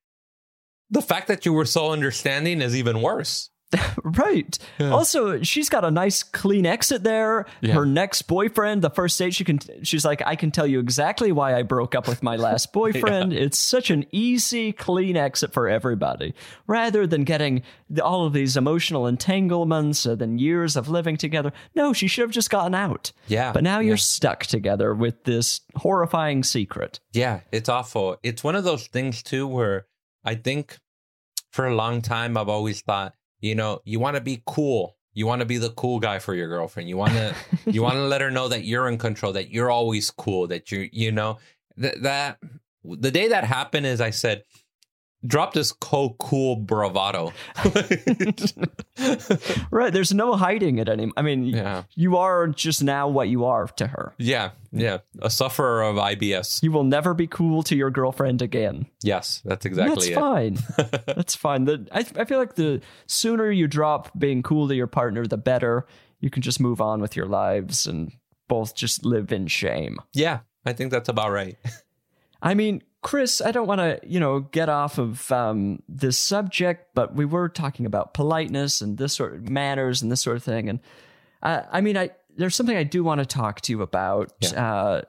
[0.91, 3.51] the fact that you were so understanding is even worse.
[4.03, 4.59] Right.
[4.79, 4.91] Yeah.
[4.91, 7.47] Also, she's got a nice clean exit there.
[7.61, 7.75] Yeah.
[7.75, 11.31] Her next boyfriend, the first date, she can she's like, I can tell you exactly
[11.33, 13.33] why I broke up with my last boyfriend.
[13.33, 16.35] It's such an easy, clean exit for everybody.
[16.67, 21.17] Rather than getting the, all of these emotional entanglements uh, and then years of living
[21.17, 21.53] together.
[21.75, 23.13] No, she should have just gotten out.
[23.27, 23.89] Yeah, But now yeah.
[23.89, 27.01] you're stuck together with this horrifying secret.
[27.13, 28.17] Yeah, it's awful.
[28.23, 29.87] It's one of those things too where
[30.25, 30.79] I think
[31.51, 34.97] for a long time I've always thought, you know, you want to be cool.
[35.15, 36.89] You want to be the cool guy for your girlfriend.
[36.89, 37.35] You want to
[37.67, 40.71] you want to let her know that you're in control, that you're always cool, that
[40.71, 41.39] you you know
[41.77, 42.39] that that
[42.85, 44.45] the day that happened is I said
[45.27, 47.33] drop this co cool bravado.
[49.71, 49.93] Right.
[49.93, 51.15] There's no hiding it anymore.
[51.17, 51.85] I mean, yeah.
[51.95, 54.15] you are just now what you are to her.
[54.19, 54.51] Yeah.
[54.73, 54.99] Yeah.
[55.21, 56.63] A sufferer of IBS.
[56.63, 58.87] You will never be cool to your girlfriend again.
[59.03, 60.15] Yes, that's exactly That's it.
[60.15, 60.59] fine.
[61.07, 61.65] That's fine.
[61.65, 65.39] The, I, I feel like the sooner you drop being cool to your partner, the
[65.39, 65.87] better.
[66.21, 68.13] You can just move on with your lives and
[68.49, 69.99] both just live in shame.
[70.13, 71.57] Yeah, I think that's about right.
[72.43, 76.95] I mean, Chris, I don't want to, you know, get off of um, this subject,
[76.95, 80.43] but we were talking about politeness and this sort of manners and this sort of
[80.43, 80.69] thing.
[80.69, 80.81] And
[81.43, 84.33] uh, I mean, I there's something I do want to talk to you about.
[84.57, 85.03] Uh,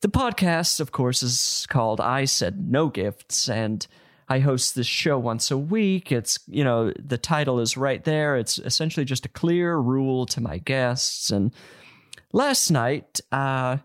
[0.00, 3.86] the podcast, of course, is called "I Said No Gifts," and
[4.28, 6.10] I host this show once a week.
[6.10, 8.36] It's, you know, the title is right there.
[8.36, 11.30] It's essentially just a clear rule to my guests.
[11.30, 11.52] And
[12.32, 13.78] last night, uh,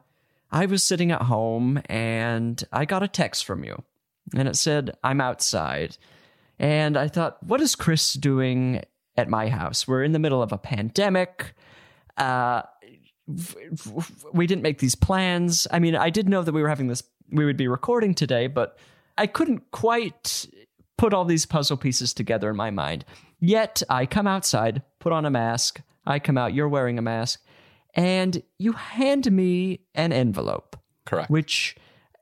[0.51, 3.83] I was sitting at home and I got a text from you.
[4.35, 5.97] And it said, I'm outside.
[6.59, 8.83] And I thought, what is Chris doing
[9.15, 9.87] at my house?
[9.87, 11.53] We're in the middle of a pandemic.
[12.17, 12.63] Uh,
[14.33, 15.67] we didn't make these plans.
[15.71, 18.47] I mean, I did know that we were having this, we would be recording today,
[18.47, 18.77] but
[19.17, 20.47] I couldn't quite
[20.97, 23.05] put all these puzzle pieces together in my mind.
[23.39, 25.81] Yet I come outside, put on a mask.
[26.05, 27.43] I come out, you're wearing a mask,
[27.97, 31.29] and you hand me an envelope, Correct.
[31.29, 31.75] which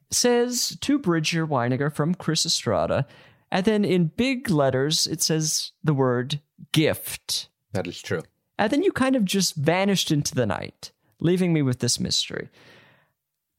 [0.09, 3.05] says to Bridger Winegar from Chris Estrada.
[3.51, 6.39] And then in big letters, it says the word
[6.71, 7.49] gift.
[7.73, 8.23] that is true.
[8.57, 12.49] And then you kind of just vanished into the night, leaving me with this mystery.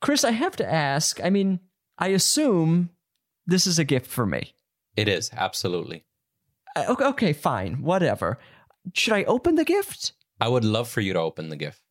[0.00, 1.60] Chris, I have to ask I mean,
[1.98, 2.90] I assume
[3.46, 4.54] this is a gift for me.
[4.96, 6.04] It is absolutely.
[6.74, 8.38] Uh, Okay, okay, fine, whatever.
[8.94, 10.12] Should I open the gift?
[10.40, 11.82] I would love for you to open the gift.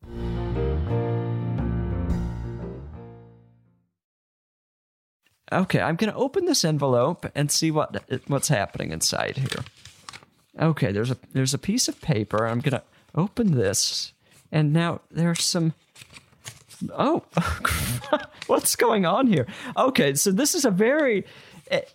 [5.51, 9.63] Okay, I'm going to open this envelope and see what what's happening inside here.
[10.60, 12.45] Okay, there's a there's a piece of paper.
[12.45, 14.13] I'm going to open this,
[14.51, 15.73] and now there's some.
[16.91, 17.23] Oh,
[18.47, 19.47] what's going on here?
[19.77, 21.25] Okay, so this is a very,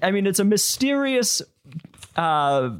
[0.01, 1.43] I mean, it's a mysterious,
[2.17, 2.71] uh,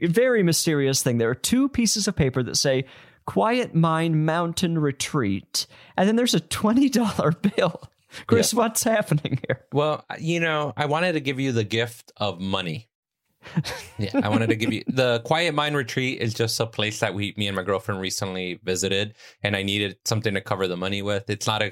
[0.00, 1.18] very mysterious thing.
[1.18, 2.86] There are two pieces of paper that say
[3.26, 7.82] "Quiet Mind Mountain Retreat," and then there's a twenty dollar bill.
[8.26, 9.64] Chris, what's happening here?
[9.72, 12.88] Well, you know, I wanted to give you the gift of money.
[13.98, 17.14] yeah, I wanted to give you the Quiet Mind Retreat is just a place that
[17.14, 21.02] we, me and my girlfriend recently visited, and I needed something to cover the money
[21.02, 21.28] with.
[21.28, 21.70] It's not a,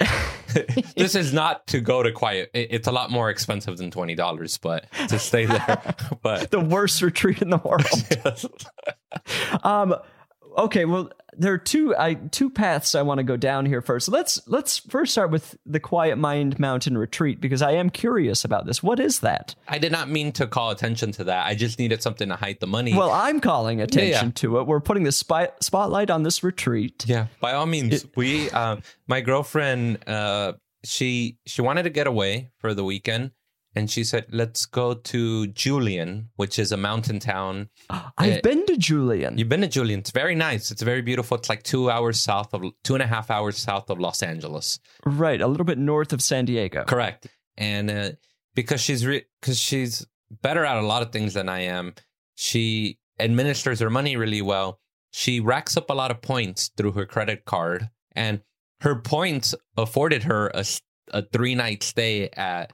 [0.97, 2.51] this is not to go to Quiet.
[2.53, 5.95] It's a lot more expensive than twenty dollars, but to stay there.
[6.21, 7.85] But the worst retreat in the world.
[9.63, 9.95] um,
[10.57, 14.09] okay, well, there are two I two paths I want to go down here first.
[14.09, 18.65] Let's let's first start with the Quiet Mind Mountain Retreat because I am curious about
[18.65, 18.83] this.
[18.83, 19.55] What is that?
[19.67, 21.45] I did not mean to call attention to that.
[21.45, 22.93] I just needed something to hide the money.
[22.93, 24.33] Well, I'm calling attention yeah.
[24.35, 24.67] to it.
[24.67, 27.05] We're putting the spy- spotlight on this retreat.
[27.07, 28.05] Yeah, by all means.
[28.15, 33.31] we, um, my girlfriend, uh, she she wanted to get away for the weekend,
[33.75, 37.69] and she said, "Let's go to Julian, which is a mountain town."
[38.17, 39.37] I've Uh, been to Julian.
[39.37, 39.99] You've been to Julian?
[40.01, 40.71] It's very nice.
[40.71, 41.37] It's very beautiful.
[41.37, 44.79] It's like two hours south of two and a half hours south of Los Angeles.
[45.05, 46.83] right, a little bit north of San Diego.
[46.85, 47.27] Correct.
[47.57, 48.11] And uh,
[48.55, 50.05] because she's because she's
[50.41, 51.93] better at a lot of things than I am,
[52.35, 54.79] she administers her money really well.
[55.11, 58.41] She racks up a lot of points through her credit card, and
[58.79, 60.63] her points afforded her a,
[61.13, 62.71] a three night stay at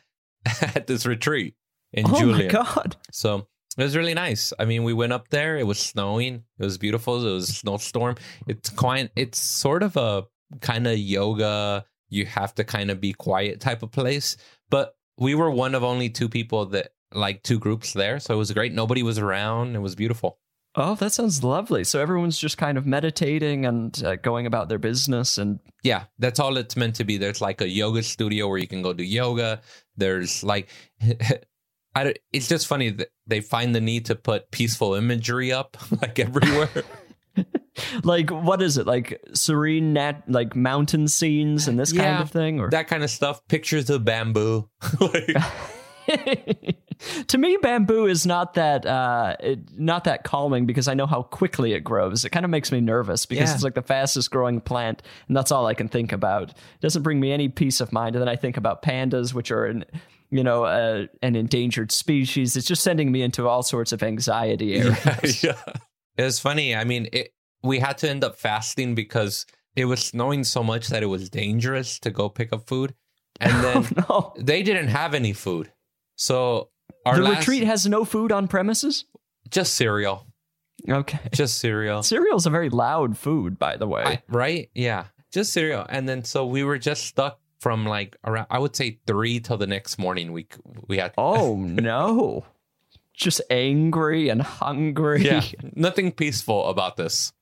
[0.75, 1.55] at this retreat
[1.93, 2.47] in Oh Julian.
[2.47, 2.95] my god.
[3.11, 4.53] So it was really nice.
[4.57, 5.57] I mean, we went up there.
[5.57, 6.43] It was snowing.
[6.59, 7.25] It was beautiful.
[7.27, 8.15] It was a snowstorm.
[8.47, 9.11] It's quite.
[9.15, 10.23] It's sort of a
[10.61, 11.85] kind of yoga.
[12.09, 14.37] You have to kind of be quiet type of place.
[14.69, 18.37] But we were one of only two people that like two groups there, so it
[18.37, 18.73] was great.
[18.73, 19.75] Nobody was around.
[19.75, 20.39] It was beautiful.
[20.79, 21.83] Oh, that sounds lovely.
[21.83, 26.39] So everyone's just kind of meditating and uh, going about their business and Yeah, that's
[26.39, 27.17] all it's meant to be.
[27.17, 29.61] There's like a yoga studio where you can go do yoga.
[29.97, 30.69] There's like,
[31.95, 35.77] I don't, it's just funny that they find the need to put peaceful imagery up
[36.01, 36.69] like everywhere.
[38.03, 42.59] like what is it like serene nat like mountain scenes and this kind of thing
[42.59, 43.41] or that kind of stuff.
[43.47, 44.69] Pictures of bamboo.
[44.99, 45.35] like,
[47.27, 49.35] to me bamboo is not that uh
[49.75, 52.81] not that calming because i know how quickly it grows it kind of makes me
[52.81, 53.53] nervous because Yeah.
[53.55, 57.03] it's like the fastest growing plant and that's all i can think about it doesn't
[57.03, 59.85] bring me any peace of mind and then i think about pandas which are an
[60.29, 64.75] you know uh, an endangered species it's just sending me into all sorts of anxiety
[64.79, 65.43] areas.
[65.43, 65.55] yeah.
[66.17, 66.75] It was funny.
[66.75, 67.29] I mean, it,
[67.61, 71.29] we had to end up fasting because it was snowing so much that it was
[71.29, 72.95] dangerous to go pick up food.
[73.39, 75.71] And then no they didn't have any food.
[76.17, 76.69] So
[77.05, 79.05] our the last, retreat has no food on premises
[79.49, 80.25] just cereal.
[80.89, 82.03] okay Just cereal.
[82.03, 84.69] cereal's a very loud food by the way I- right?
[84.75, 85.05] Yeah.
[85.31, 85.85] Just cereal.
[85.89, 89.57] And then so we were just stuck from like around I would say 3 till
[89.57, 90.47] the next morning we
[90.87, 91.55] we had oh
[91.95, 92.45] no
[93.17, 95.43] just angry and hungry Yeah.
[95.75, 97.33] Nothing peaceful about this.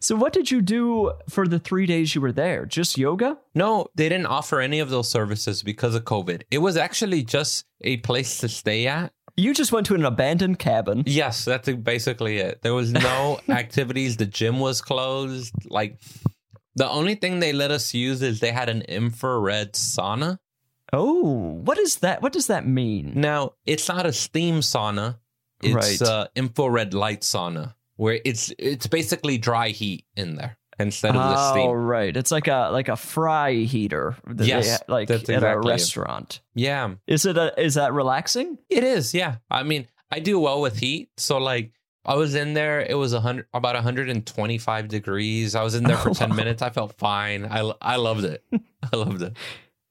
[0.00, 2.64] So, what did you do for the three days you were there?
[2.64, 3.38] Just yoga?
[3.54, 6.42] No, they didn't offer any of those services because of COVID.
[6.50, 9.12] It was actually just a place to stay at.
[9.36, 11.04] You just went to an abandoned cabin.
[11.06, 12.62] Yes, that's basically it.
[12.62, 14.16] There was no activities.
[14.16, 15.54] The gym was closed.
[15.66, 16.00] Like
[16.74, 20.38] the only thing they let us use is they had an infrared sauna.
[20.92, 22.22] Oh, what is that?
[22.22, 23.12] What does that mean?
[23.16, 25.18] Now, it's not a steam sauna.
[25.62, 26.02] It's Right.
[26.02, 31.50] uh, infrared light sauna where it's it's basically dry heat in there instead of the
[31.50, 31.68] steam.
[31.68, 32.16] Oh, right.
[32.16, 34.16] It's like a like a fry heater.
[34.28, 35.74] that Yes, ha- like that's at exactly a it.
[35.74, 36.40] restaurant.
[36.54, 37.60] Yeah, Is it a?
[37.60, 38.56] Is that relaxing?
[38.70, 39.12] it is.
[39.14, 41.10] Yeah, I mean, I do well with heat.
[41.16, 41.72] So like,
[42.06, 42.80] I was in there.
[42.80, 45.54] It was a hundred about 125 degrees.
[45.56, 46.62] I was in there for Oh, 10 minutes.
[46.62, 47.44] I felt fine.
[47.46, 48.44] I I loved it.
[48.92, 49.36] I loved it.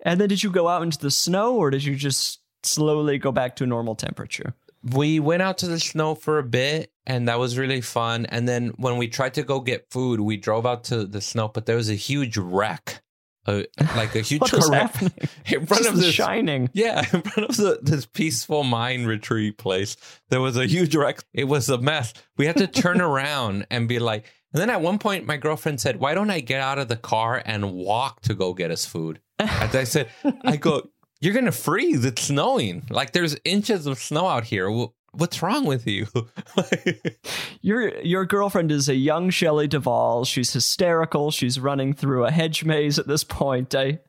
[0.08, 3.32] And then did you go out into the snow, or did you just slowly go
[3.32, 4.54] back to normal temperature?
[4.84, 8.48] we went out to the snow for a bit and that was really fun and
[8.48, 11.66] then when we tried to go get food we drove out to the snow but
[11.66, 13.02] there was a huge wreck
[13.48, 13.64] uh,
[13.96, 15.14] like a huge What is car- happening?
[15.48, 16.70] in front Just of the this shining.
[16.74, 19.98] yeah in front of the, this peaceful mine retreat place
[20.30, 23.90] there was a huge wreck it was a mess we had to turn around and
[23.90, 26.78] be like and then at one point my girlfriend said why don't i get out
[26.78, 30.10] of the car and walk to go get us food as i said
[30.44, 30.88] i go
[31.22, 34.70] you're gonna freeze it's snowing like there's inches of snow out here
[35.12, 36.08] what's wrong with you
[37.62, 40.26] Your your girlfriend is a young Shelley Duvall.
[40.26, 41.32] She's hysterical.
[41.32, 43.74] She's running through a hedge maze at this point.
[43.76, 44.00] I,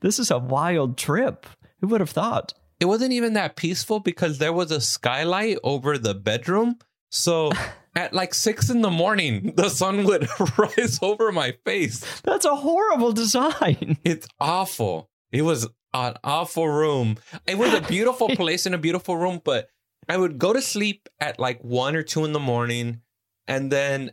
[0.00, 1.44] this is a wild trip.
[1.80, 2.54] Who would have thought?
[2.80, 6.78] it wasn't even that peaceful because there was a skylight over the bedroom
[7.10, 7.50] so
[7.98, 12.54] at like six in the morning the sun would rise over my face That's a
[12.54, 13.98] horrible design.
[14.04, 15.10] It's awful.
[15.32, 17.16] It was an awful room.
[17.46, 19.68] It was a beautiful place in a beautiful room, but
[20.08, 23.00] I would go to sleep at like one or two in the morning,
[23.46, 24.12] and then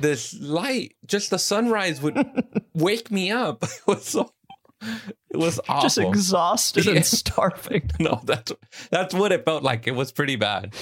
[0.00, 2.16] this light, just the sunrise, would
[2.74, 3.62] wake me up.
[3.62, 4.32] It was so.
[5.30, 5.82] It was awful.
[5.82, 6.94] Just exhausted Yeah.
[6.96, 7.90] and starving.
[8.00, 8.52] no, that's
[8.90, 9.86] that's what it felt like.
[9.86, 10.74] It was pretty bad.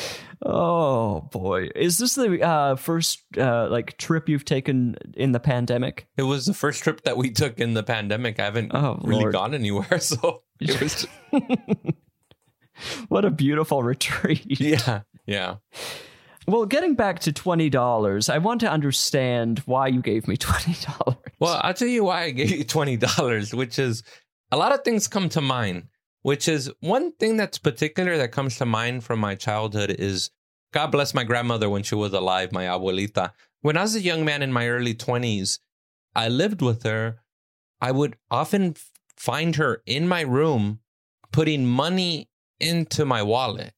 [0.45, 6.07] Oh boy, is this the uh, first uh, like trip you've taken in the pandemic?
[6.17, 8.41] It was the first trip that we took in the pandemic.
[8.41, 9.33] I haven't Oh, really Lord.
[9.35, 11.07] gone anywhere, so it was.
[13.09, 14.47] What a beautiful retreat.
[14.61, 15.57] yeah, yeah.
[16.51, 20.75] Well, getting back to twenty dollars, I want to understand why you gave me twenty
[20.85, 21.19] dollars.
[21.39, 24.03] Well, I'll tell you why I gave you twenty dollars, which is
[24.51, 25.85] a lot of things come to mind.
[26.23, 30.31] Which is one thing that's particular that comes to mind from my childhood is
[30.73, 33.31] God bless my grandmother when she was alive, my abuelita.
[33.61, 35.61] When I was a young man in my early twenties,
[36.17, 37.21] I lived with her.
[37.81, 38.75] I would often
[39.17, 40.81] find her in my room
[41.31, 43.73] putting money into my wallet.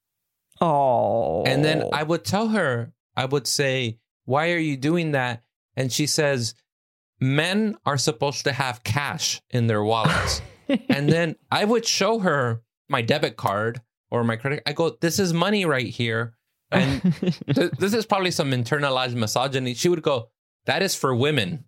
[0.62, 5.42] Oh, And then I would tell her, I would say, Why are you doing that?
[5.77, 6.55] And she says,
[7.20, 10.40] Men are supposed to have cash in their wallets.
[10.88, 14.62] and then I would show her my debit card or my credit.
[14.64, 16.35] I go, This is money right here.
[16.70, 19.75] And th- this is probably some internalized misogyny.
[19.75, 20.29] She would go,
[20.66, 21.64] That is for women.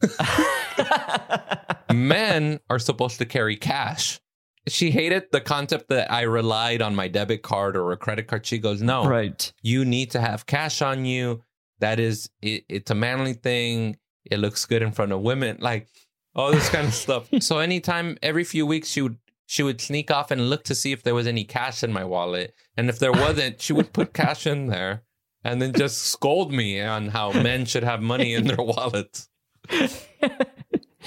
[1.92, 4.20] Men are supposed to carry cash.
[4.68, 8.46] She hated the concept that I relied on my debit card or a credit card.
[8.46, 9.52] She goes, No, right.
[9.62, 11.42] you need to have cash on you.
[11.80, 13.96] That is, it, it's a manly thing.
[14.24, 15.88] It looks good in front of women, like
[16.34, 17.28] all this kind of stuff.
[17.40, 20.92] So anytime, every few weeks, she would she would sneak off and look to see
[20.92, 24.12] if there was any cash in my wallet, and if there wasn't, she would put
[24.12, 25.04] cash in there,
[25.42, 29.30] and then just scold me on how men should have money in their wallets.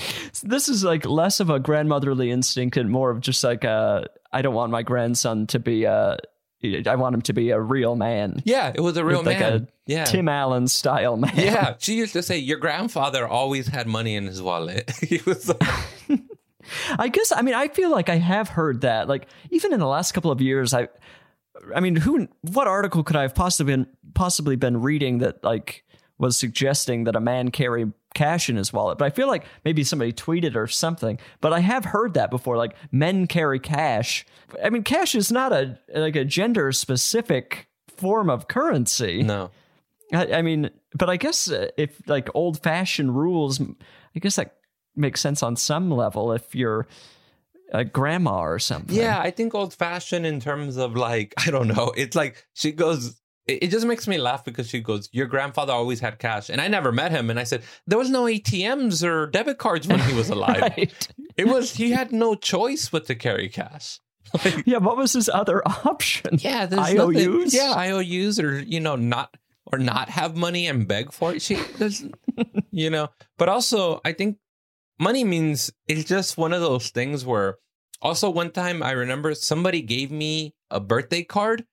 [0.44, 4.42] This is like less of a grandmotherly instinct and more of just like a I
[4.42, 6.18] don't want my grandson to be a
[6.64, 8.42] I want him to be a real man.
[8.46, 9.54] Yeah, it was a real like man.
[9.54, 10.06] a yeah.
[10.06, 11.34] Tim Allen style man.
[11.36, 14.92] yeah, she used to say your grandfather always had money in his wallet.
[15.02, 16.22] he was like,
[16.98, 19.08] I guess I mean I feel like I have heard that.
[19.08, 20.88] Like even in the last couple of years, I
[21.76, 25.84] I mean who what article could I have possibly been possibly been reading that like
[26.18, 28.98] was suggesting that a man carry cash in his wallet.
[28.98, 31.20] But I feel like maybe somebody tweeted or something.
[31.40, 34.26] But I have heard that before, like men carry cash.
[34.64, 39.24] I mean cash is not a like a gender specific form of currency.
[39.24, 39.52] no.
[40.14, 44.58] I, I mean, but I guess uh, if like old fashioned rules, I guess that
[44.94, 46.86] makes sense on some level if you're
[47.72, 48.96] a grandma or something.
[48.96, 51.94] Yeah, I think old fashioned in terms of like, I don't know.
[51.96, 55.74] It's like she goes, it, it just makes me laugh because she goes, Your grandfather
[55.74, 56.50] always had cash.
[56.50, 57.30] And I never met him.
[57.30, 60.62] And I said, There was no ATMs or debit cards when he was alive.
[60.62, 61.08] Right.
[61.38, 64.00] It was, he had no choice but to carry cash.
[64.46, 64.78] Like, Yeah.
[64.78, 66.38] What was his other option?
[66.40, 67.16] yeah, there's IOUs?
[67.16, 67.46] nothing.
[67.50, 69.36] Yeah, IOUs or, you know, not,
[69.66, 71.42] or not have money and beg for it.
[71.42, 72.06] She does,
[72.72, 74.38] you know, but also I think
[75.00, 77.58] money means it's just one of those things where
[78.02, 81.66] also one time I remember somebody gave me a birthday card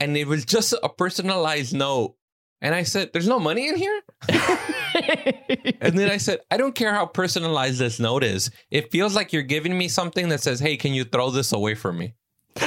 [0.00, 2.16] and it was just a personalized note
[2.62, 4.00] And I said, There's no money in here?
[5.80, 8.50] and then I said, I don't care how personalized this note is.
[8.70, 11.74] It feels like you're giving me something that says, Hey, can you throw this away
[11.74, 12.14] from me?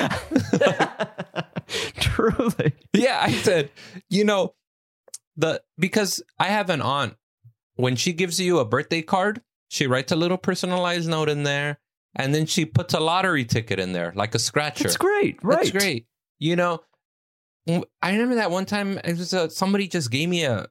[2.00, 2.74] Truly.
[2.94, 3.72] Yeah, I said,
[4.10, 4.56] you know,
[5.36, 7.16] the because I have an aunt.
[7.76, 11.80] When she gives you a birthday card, she writes a little personalized note in there,
[12.16, 14.86] and then she puts a lottery ticket in there, like a scratcher.
[14.86, 15.58] It's great, right?
[15.58, 16.06] That's great.
[16.38, 16.82] You know,
[17.68, 20.68] I remember that one time it was a, somebody just gave me a,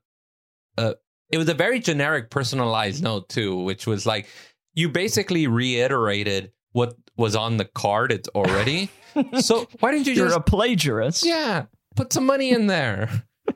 [0.76, 0.94] a.
[1.30, 4.26] It was a very generic personalized note too, which was like
[4.74, 8.12] you basically reiterated what was on the card.
[8.12, 8.90] It's already.
[9.40, 11.24] so why didn't you You're just a plagiarist.
[11.24, 11.66] yeah
[11.96, 13.08] put some money in there?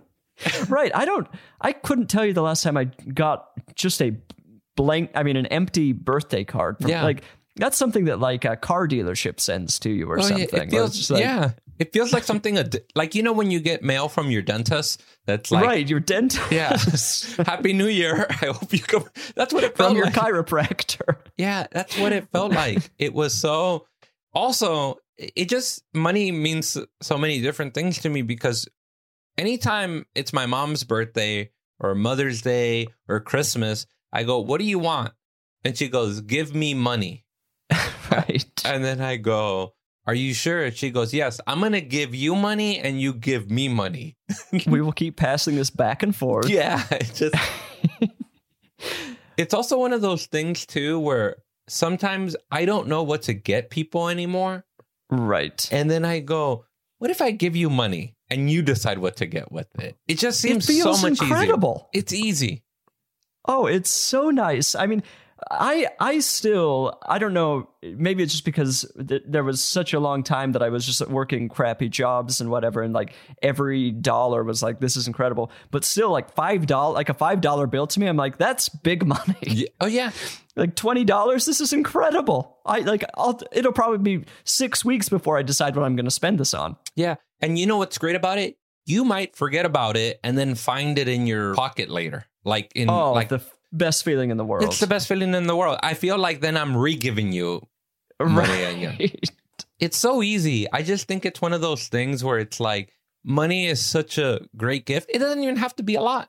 [0.68, 0.93] Right.
[0.95, 1.26] I don't
[1.62, 4.14] I couldn't tell you the last time I got just a
[4.76, 6.76] blank I mean an empty birthday card.
[6.78, 7.05] From, Yeah.
[7.05, 7.22] Like
[7.57, 10.47] that's something that like a car dealership sends to you or Oh, something.
[10.53, 12.59] where It feels, like, yeah, it feels like something
[12.95, 15.03] like you know when you get mail from your dentist.
[15.27, 16.77] That's like right, your dentist yeah.
[17.47, 18.27] Happy New Year.
[18.31, 19.05] I hope you come.
[19.35, 20.14] That's what it felt from your like.
[20.14, 21.16] chiropractor.
[21.37, 22.91] Yeah, that's what it felt like.
[22.99, 23.87] it was so.
[24.33, 28.66] Also, it just money means so many different things to me because
[29.37, 34.79] anytime it's my mom's birthday or Mother's Day or Christmas, I go, "What do you
[34.79, 35.12] want?"
[35.62, 37.27] And she goes, "Give me money."
[38.11, 38.47] right.
[38.64, 39.74] And then I go,
[40.07, 40.71] Are you sure?
[40.71, 44.17] She goes, Yes, I'm going to give you money and you give me money.
[44.67, 46.49] we will keep passing this back and forth.
[46.49, 46.83] Yeah.
[46.91, 47.35] It just,
[49.37, 51.37] it's also one of those things, too, where
[51.69, 54.65] sometimes I don't know what to get people anymore.
[55.11, 55.69] Right.
[55.73, 56.65] And then I go,
[56.99, 59.97] What if I give you money and you decide what to get with it?
[60.07, 61.89] It just seems it so much incredible.
[61.93, 62.01] easier.
[62.01, 62.63] It's easy.
[63.49, 64.75] Oh, it's so nice.
[64.75, 65.03] I mean,
[65.51, 67.68] I I still I don't know.
[67.82, 71.07] Maybe it's just because th- there was such a long time that I was just
[71.09, 73.12] working crappy jobs and whatever, and like
[73.43, 75.51] every dollar was like this is incredible.
[75.70, 78.68] But still, like five dollar, like a five dollar bill to me, I'm like that's
[78.68, 79.37] big money.
[79.43, 79.68] Yeah.
[79.80, 80.11] Oh, yeah.
[80.57, 82.59] like twenty dollars, this is incredible.
[82.64, 86.11] I like I'll it'll probably be six weeks before I decide what I'm going to
[86.11, 86.76] spend this on.
[86.95, 87.16] Yeah.
[87.41, 88.57] And you know what's great about it?
[88.87, 92.24] You might forget about it and then find it in your pocket later.
[92.45, 93.43] Like in Oh, like the
[93.77, 94.64] best feeling in the world.
[94.64, 95.79] it's the best feeling in the world.
[95.83, 97.66] I feel like then I'm re-giving you
[98.20, 99.14] right.
[99.79, 100.66] It's so easy.
[100.72, 102.93] I just think it's one of those things where it's like
[103.24, 105.11] money is such a great gift.
[105.12, 106.29] It doesn't even have to be a lot.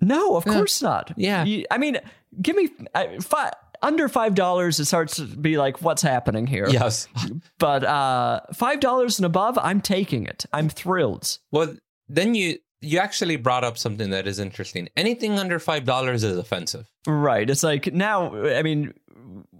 [0.00, 0.54] No, of Yeah.
[0.54, 1.12] course not.
[1.16, 1.44] Yeah.
[1.44, 1.98] You- I mean,
[2.40, 4.80] give me uh, five, under five dollars.
[4.80, 6.66] It starts to be like, what's happening here?
[6.68, 7.06] Yes.
[7.58, 10.46] But uh, five dollars and above, I'm taking it.
[10.52, 11.38] I'm thrilled.
[11.52, 11.76] Well,
[12.08, 14.88] then you you actually brought up something that is interesting.
[14.96, 16.86] Anything under five dollars is offensive.
[17.06, 17.48] Right.
[17.48, 18.34] It's like now.
[18.56, 18.94] I mean,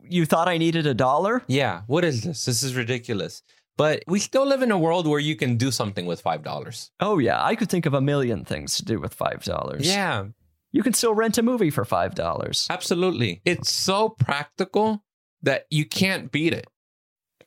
[0.09, 1.43] you thought I needed a dollar?
[1.47, 1.83] Yeah.
[1.87, 2.45] What is this?
[2.45, 3.43] This is ridiculous.
[3.77, 6.91] But we still live in a world where you can do something with five dollars.
[7.01, 9.87] Oh yeah, I could think of a million things to do with five dollars.
[9.87, 10.27] Yeah,
[10.73, 12.66] You can still rent a movie for five dollars.
[12.68, 13.41] absolutely.
[13.47, 15.03] It's so practical
[15.43, 16.66] that you can't beat it.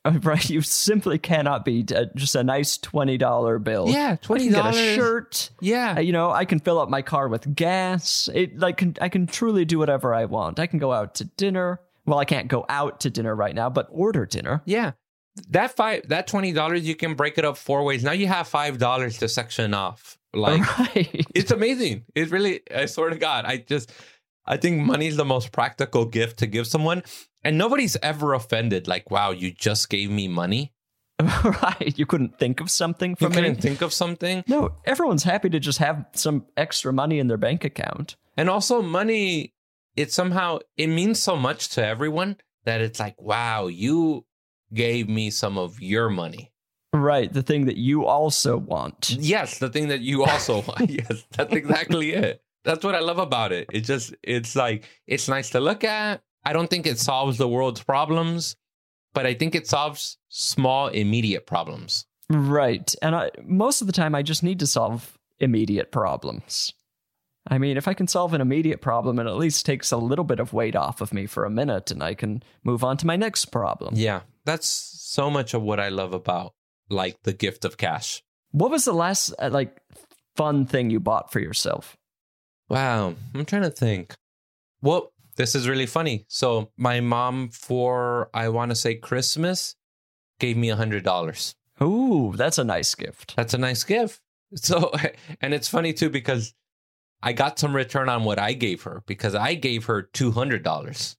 [0.24, 0.50] Right.
[0.50, 3.88] You simply cannot beat uh, just a nice twenty dollar bill.
[3.90, 4.76] Yeah, twenty can get dollars.
[4.78, 5.50] a shirt.
[5.62, 8.30] Yeah, Uh, you know, I can fill up my car with gas.
[8.34, 10.60] It like can, I can truly do whatever I want.
[10.60, 11.80] I can go out to dinner.
[12.06, 14.62] Well, I can't go out to dinner right now, but order dinner.
[14.66, 14.92] yeah.
[15.50, 18.04] That five, that twenty dollars, you can break it up four ways.
[18.04, 20.20] Now you have five dollars to section off.
[20.34, 21.26] Like right.
[21.34, 22.04] it's amazing.
[22.14, 23.92] It really, I swear to God, I just,
[24.46, 27.04] I think money is the most practical gift to give someone,
[27.44, 28.88] and nobody's ever offended.
[28.88, 30.74] Like, wow, you just gave me money.
[31.22, 31.94] right.
[31.98, 33.36] You couldn't think of something You for me.
[33.36, 34.44] couldn't think of something.
[34.48, 38.16] No, everyone's happy to just have some extra money in their bank account.
[38.36, 39.54] And also money,
[39.96, 44.26] it somehow it means so much to everyone that it's like, wow, you
[44.74, 46.52] gave me some of your money.
[46.96, 49.12] Right, the thing that you also want.
[49.12, 50.90] Yes, the thing that you also want.
[50.90, 52.43] Yes, that's exactly it.
[52.64, 53.70] That's what I love about it.
[53.72, 56.22] It just it's like it's nice to look at.
[56.46, 58.56] I don't think it solves the world's problems,
[59.14, 62.06] but I think it solves small immediate problems.
[62.30, 62.94] Right.
[63.02, 66.74] And I, most of the time, I just need to solve immediate problems.
[67.48, 70.24] I mean, if I can solve an immediate problem, it at least takes a little
[70.24, 73.08] bit of weight off of me for a minute and I can move on to
[73.08, 73.96] my next problem.
[73.98, 76.54] Yeah, that's so much of what I love about
[76.90, 78.24] like the gift of cash.
[78.52, 79.78] What was the last, uh, like,
[80.36, 81.98] fun thing you bought for yourself?
[82.70, 84.16] Wow, I'm trying to think.
[84.82, 86.26] Well, this is really funny.
[86.28, 89.76] So my mom for I want to say Christmas
[90.40, 91.56] gave me a hundred dollars.
[91.82, 93.36] Ooh, that's a nice gift.
[93.36, 94.22] That's a nice gift.
[94.56, 94.92] So
[95.42, 96.54] and it's funny too because
[97.22, 100.64] I got some return on what I gave her because I gave her two hundred
[100.64, 101.18] dollars.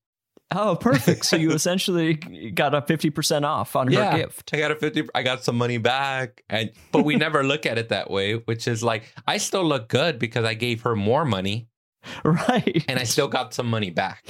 [0.54, 1.24] Oh, perfect.
[1.26, 4.50] So you essentially got a 50% off on her gift.
[4.54, 7.78] I got a 50 I got some money back and but we never look at
[7.78, 11.24] it that way, which is like I still look good because I gave her more
[11.24, 11.68] money
[12.24, 12.84] Right.
[12.88, 14.24] and I still got some money back.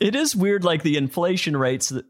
[0.00, 2.04] It is weird, like the inflation rates th-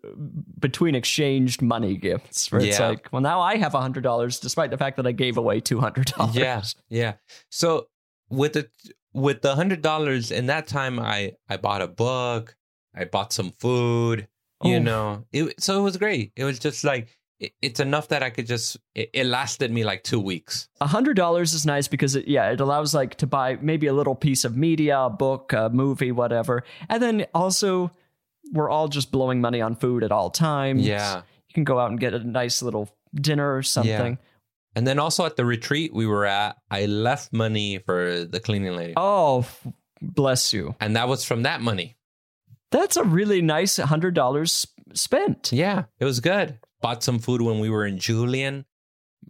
[0.59, 4.97] between exchanged money gifts, where it's like, well, now I have $100 despite the fact
[4.97, 6.35] that I gave away $200.
[6.35, 6.63] Yeah.
[6.89, 7.15] Yeah.
[7.51, 7.89] So
[8.31, 8.69] with the
[9.13, 12.57] with the hundred dollars in that time I I bought a book,
[12.95, 14.29] I bought some food,
[14.63, 14.83] you Oh.
[14.83, 15.25] know.
[15.33, 16.33] It so it was great.
[16.37, 19.85] It was just like it, it's enough that I could just it, it lasted me
[19.85, 20.69] like two weeks.
[20.81, 23.93] A hundred dollars is nice because it, yeah, it allows like to buy maybe a
[23.93, 27.91] little piece of media, a book, a movie, whatever, and then also
[28.53, 30.87] we're all just blowing money on food at all times.
[30.87, 31.23] Yeah.
[31.49, 34.19] you can go out and get a nice little dinner or something.
[34.75, 38.75] And then also at the retreat we were at, I left money for the cleaning
[38.75, 38.95] lady.
[38.97, 39.47] Oh,
[40.01, 40.75] bless you!
[40.81, 41.97] And that was from that money.
[42.73, 45.53] That's a really nice hundred dollars spent.
[45.53, 46.59] Yeah, it was good.
[46.81, 48.65] Bought some food when we were in Julian.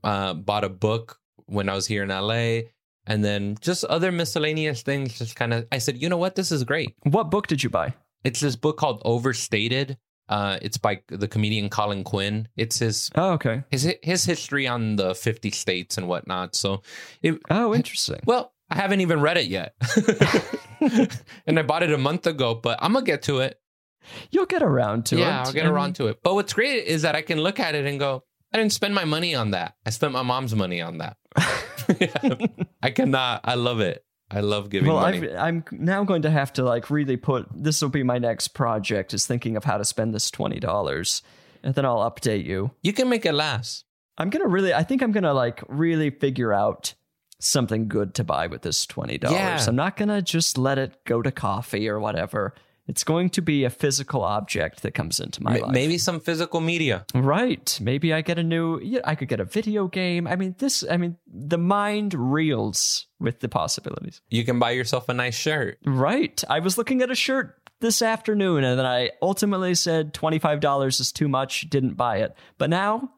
[0.03, 2.68] Uh, bought a book when I was here in LA.
[3.07, 5.18] And then just other miscellaneous things.
[5.18, 6.34] Just kind of, I said, you know what?
[6.36, 6.95] This is great.
[7.03, 7.95] What book did you buy?
[8.24, 9.99] It's this book called Overstated.
[10.28, 12.47] Uh, it's by the comedian Colin Quinn.
[12.57, 13.64] It's his Oh, okay.
[13.70, 16.55] his his history on the 50 states and whatnot.
[16.55, 16.82] So,
[17.22, 18.20] it Oh, interesting.
[18.24, 19.74] well, I haven't even read it yet,
[21.46, 22.54] and I bought it a month ago.
[22.54, 23.58] But I'm gonna get to it.
[24.30, 25.20] You'll get around to it.
[25.20, 26.20] yeah, I'll get I around to it.
[26.22, 28.94] But what's great is that I can look at it and go, I didn't spend
[28.94, 29.74] my money on that.
[29.86, 31.16] I spent my mom's money on that.
[32.00, 32.46] Yeah.
[32.82, 33.40] I cannot.
[33.44, 34.04] I love it.
[34.30, 35.28] I love giving Well, money.
[35.30, 38.48] I've, I'm now going to have to like really put this will be my next
[38.48, 41.22] project is thinking of how to spend this twenty dollars,
[41.62, 42.70] and then I'll update you.
[42.82, 43.84] you can make it last.
[44.18, 46.94] I'm gonna really, I think I'm gonna like really figure out
[47.45, 49.38] something good to buy with this twenty dollars.
[49.38, 49.64] Yeah.
[49.66, 52.55] I'm not gonna just let it go to coffee or whatever.
[52.88, 55.72] It's going to be a physical object that comes into my M- life.
[55.72, 57.07] Maybe some physical media.
[57.14, 57.78] Right.
[57.80, 58.80] Maybe I get a new.
[58.80, 60.26] Yeah, I could get a video game.
[60.26, 60.84] I mean, this.
[60.90, 64.20] I mean, the mind reels with the possibilities.
[64.30, 65.78] You can buy yourself a nice shirt.
[65.86, 66.43] Right.
[66.51, 70.59] I was looking at a shirt this afternoon, and then I ultimately said twenty five
[70.59, 71.70] dollars is too much.
[71.70, 72.34] Didn't buy it.
[72.59, 73.12] But now,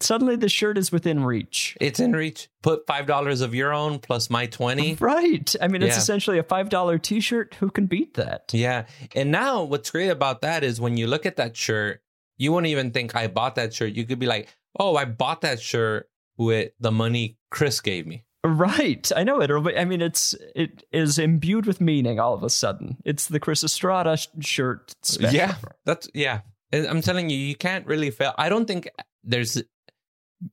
[0.00, 1.76] suddenly, the shirt is within reach.
[1.80, 2.48] It's in reach.
[2.62, 4.94] Put five dollars of your own plus my twenty.
[5.00, 5.54] Right.
[5.60, 5.98] I mean, it's Yeah.
[5.98, 7.54] essentially a five dollar t shirt.
[7.60, 8.50] Who can beat that?
[8.52, 8.86] Yeah.
[9.14, 12.02] And now what's great about that is when you look at that shirt,
[12.38, 13.92] you won't even think I bought that shirt.
[13.92, 14.48] You could be like,
[14.78, 18.24] oh, I bought that shirt with the money Chris gave me.
[18.42, 19.10] Right.
[19.14, 19.50] I know it.
[19.76, 22.96] I mean, it's it is imbued with meaning all of a sudden.
[23.04, 24.94] It's the Chris Estrada sh- shirt.
[25.02, 25.34] Special.
[25.34, 26.40] Yeah, that's yeah.
[26.72, 28.32] I'm telling you, you can't really fail.
[28.38, 28.88] I don't think
[29.24, 29.62] there's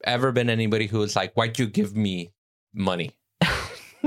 [0.04, 2.34] ever been anybody who was like, "Why'd you give me
[2.74, 3.12] money?"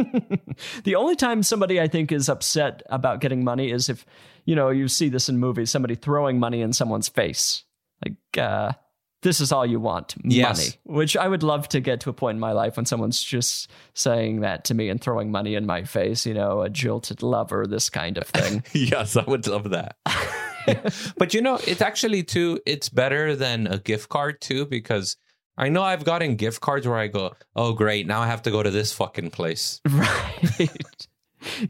[0.85, 4.07] the only time somebody I think is upset about getting money is if,
[4.45, 7.65] you know, you see this in movies, somebody throwing money in someone's face.
[8.05, 8.73] Like, uh,
[9.23, 10.59] this is all you want Yes.
[10.59, 10.99] money.
[10.99, 13.71] Which I would love to get to a point in my life when someone's just
[13.95, 17.67] saying that to me and throwing money in my face, you know, a jilted lover,
[17.67, 18.65] this kind of thing.
[18.73, 19.97] yes, I would love that.
[21.19, 22.61] but you know, it's actually too.
[22.65, 25.17] It's better than a gift card too because
[25.57, 28.07] I know I've gotten gift cards where I go, "Oh, great!
[28.07, 31.07] Now I have to go to this fucking place." right.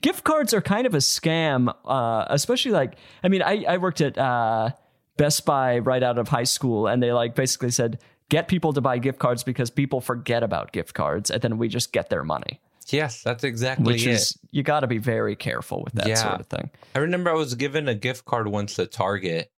[0.01, 4.01] Gift cards are kind of a scam, uh, especially like, I mean, I, I worked
[4.01, 4.71] at uh,
[5.17, 8.01] Best Buy right out of high school, and they like basically said,
[8.31, 11.69] get people to buy gift cards because people forget about gift cards, and then we
[11.69, 14.11] just get their money, Yes, that's exactly which it.
[14.11, 16.17] is, you got to be very careful with that Yeah.
[16.17, 16.71] sort of thing.
[16.97, 19.53] I remember I was given a gift card once to Target,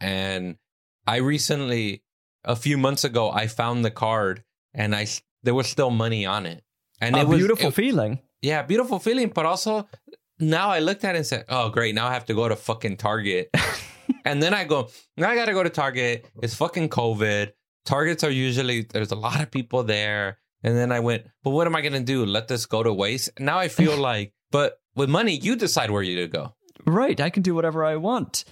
[0.00, 0.56] and
[1.06, 2.02] I recently,
[2.44, 5.06] a few months ago, I found the card, and I
[5.42, 6.62] there was still money on it,
[7.00, 8.20] and a it was a beautiful it- feeling.
[8.42, 9.28] yeah, beautiful feeling.
[9.34, 9.88] But also,
[10.38, 11.94] now I looked at it and said, "Oh, great!
[11.94, 13.50] Now I have to go to fucking Target."
[14.24, 16.26] and then I go, now I got to go to Target.
[16.42, 17.52] It's fucking COVID.
[17.84, 20.38] Targets are usually there's a lot of people there.
[20.62, 22.24] And then I went, but what am I gonna do?
[22.24, 23.28] Let this go to waste?
[23.38, 26.54] Now I feel like, but with money, you decide where you to go.
[26.86, 27.20] Right.
[27.20, 28.44] I can do whatever I want.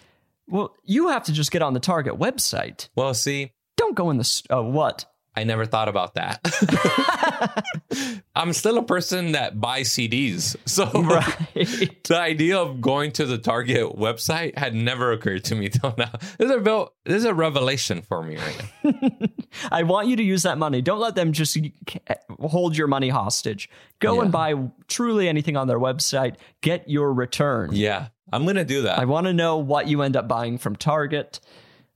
[0.47, 2.89] Well, you have to just get on the Target website.
[2.97, 5.05] Well, see, Don't go in the, s- uh, what?
[5.35, 6.41] I never thought about that.
[8.37, 10.57] I'm still a person that buys CDs.
[10.67, 12.03] So Right.
[12.05, 16.11] the idea of going to the Target website had never occurred to me till now.
[16.39, 19.11] This is a, real- this is a revelation for me right now.
[19.71, 20.81] I want you to use that money.
[20.83, 21.57] Don't let them just
[22.41, 23.69] hold your money hostage.
[24.01, 24.23] Go Yeah.
[24.23, 24.55] and buy
[24.87, 26.37] truly anything on their website.
[26.61, 27.71] Get your return.
[27.73, 28.99] Yeah, I'm going to do that.
[28.99, 31.41] I want to know what you end up buying from Target.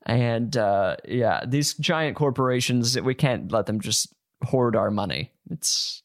[0.07, 5.33] And uh, yeah, these giant corporations, we can't let them just hoard our money.
[5.51, 6.03] It's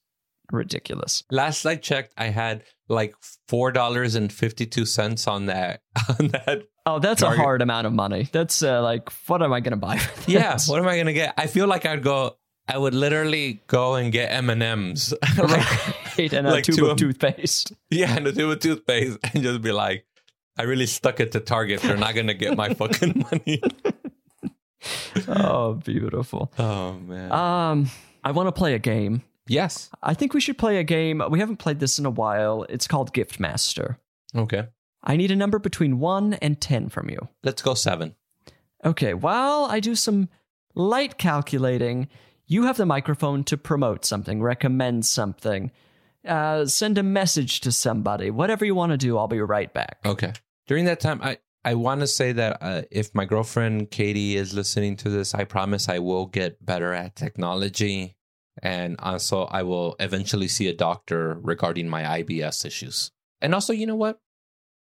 [0.52, 1.24] ridiculous.
[1.32, 3.16] Last I checked, I had like
[3.49, 5.82] $4.52 on that
[6.20, 7.39] on that Oh, that's Target.
[7.39, 8.28] a hard amount of money.
[8.32, 9.99] That's uh, like, what am I going to buy?
[10.26, 11.36] Yeah, what am I gonna get?
[11.38, 12.38] I feel like I'd go.
[12.68, 16.86] I would literally go and get M and M's, Right, and a like tube two
[16.88, 17.74] of toothpaste.
[17.91, 20.06] yeah, and a tube of toothpaste, and just be like,
[20.58, 21.82] I really stuck it to Target.
[21.82, 23.62] They're not gonna get my fucking money.
[25.27, 26.51] Oh, beautiful.
[26.57, 27.32] Oh man.
[27.32, 27.89] Um,
[28.23, 29.23] I want to play a game.
[29.47, 29.89] yes.
[30.01, 31.21] I think we should play a game.
[31.29, 32.65] We haven't played this in a while.
[32.69, 33.97] It's called Gift Master.
[34.36, 34.67] Okay.
[35.03, 37.27] I need a number between 1 and 10 from you.
[37.43, 38.15] Let's go seven.
[38.86, 40.29] Okay, while I do some
[40.75, 42.07] light calculating,
[42.45, 45.71] you have the microphone to promote something, recommend something,
[46.27, 48.29] uh, send a message to somebody.
[48.29, 49.97] Whatever you want to do, I'll be right back.
[50.05, 50.34] Okay.
[50.67, 54.53] During that time, I I want to say that uh, if my girlfriend Katie is
[54.53, 58.16] listening to this, I promise I will get better at technology,
[58.64, 63.12] and also I will eventually see a doctor regarding my IBS issues.
[63.41, 64.20] And also, you know what?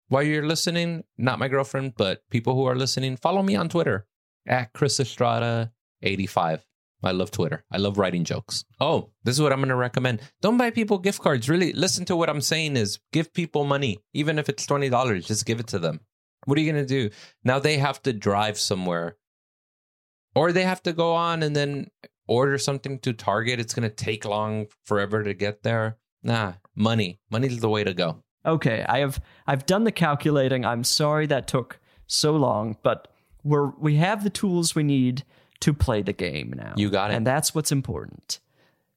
[0.09, 4.07] While you're listening, not my girlfriend, but people who are listening, follow me on Twitter
[4.47, 5.73] at Chris Estrada
[6.03, 6.65] eighty five.
[7.03, 7.65] I love Twitter.
[7.71, 8.65] I love writing jokes.
[8.81, 10.21] Oh, this is what I'm going to recommend.
[10.43, 11.49] Don't buy people gift cards.
[11.49, 13.99] Really, listen to what I'm saying is give people money.
[14.15, 16.01] Even if it's $20, just give it to them.
[16.49, 17.15] What are you going to do?
[17.45, 19.19] Now they have to drive somewhere
[20.35, 21.91] or they have to go on and then
[22.27, 23.61] order something to Target.
[23.61, 25.99] It's going to take long forever to get there.
[26.23, 27.21] Nah, money.
[27.31, 28.23] Money's the way to go.
[28.47, 30.65] Okay, I have I've done the calculating.
[30.65, 33.09] I'm sorry that took so long, but
[33.45, 35.25] we're we have the tools we need
[35.61, 36.73] to play the game now.
[36.79, 37.15] You got it.
[37.15, 38.41] And that's what's important.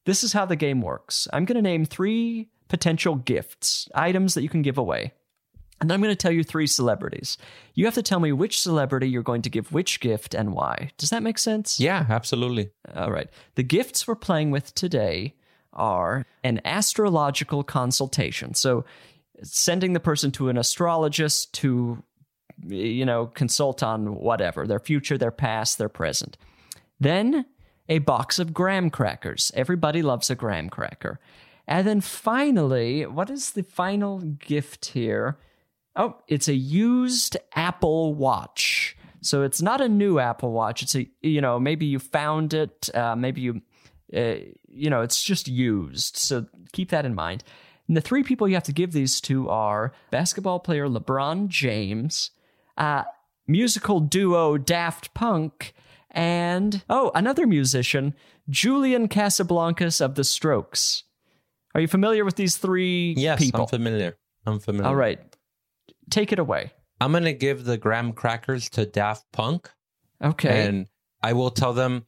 [0.05, 1.27] This is how the game works.
[1.33, 5.11] I'm going to name 3 potential gifts, items that you can give away.
[5.81, 7.37] And I'm going to tell you 3 celebrities.
[7.73, 10.91] You have to tell me which celebrity you're going to give which gift and why.
[10.97, 11.79] Does that make sense?
[11.79, 12.69] Yeah, absolutely.
[12.95, 13.27] All right.
[13.55, 15.33] The gifts we're playing with today
[15.73, 18.53] are an astrological consultation.
[18.53, 18.85] So,
[19.41, 22.03] sending the person to an astrologist to,
[22.67, 26.37] you know, consult on whatever their future, their past, their present.
[26.99, 27.47] Then,
[27.89, 29.51] a box of graham crackers.
[29.55, 31.19] Everybody loves a graham cracker.
[31.67, 35.37] And then finally, what is the final gift here?
[35.95, 38.95] Oh, it's a used Apple Watch.
[39.21, 40.81] So it's not a new Apple Watch.
[40.81, 43.61] It's a you know maybe you found it, uh, maybe you
[44.15, 44.35] uh,
[44.67, 46.17] you know it's just used.
[46.17, 47.43] So keep that in mind.
[47.87, 52.31] And the three people you have to give these to are basketball player LeBron James,
[52.77, 53.03] uh,
[53.47, 55.73] musical duo Daft Punk,
[56.09, 58.15] and oh another musician
[58.49, 61.03] Julian Casablancas of the Strokes.
[61.75, 63.61] Are you familiar with these three Yes, people?
[63.61, 64.17] I'm familiar.
[64.45, 64.87] I'm familiar.
[64.87, 65.19] All right,
[66.11, 66.71] take it away.
[66.99, 69.71] I'm going to give the graham crackers to Daft Punk.
[70.23, 70.67] Okay.
[70.67, 70.87] And
[71.23, 72.05] I will tell them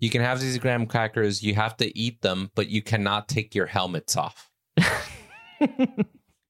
[0.00, 3.54] you can have these graham crackers, you have to eat them, but you cannot take
[3.54, 4.50] your helmets off.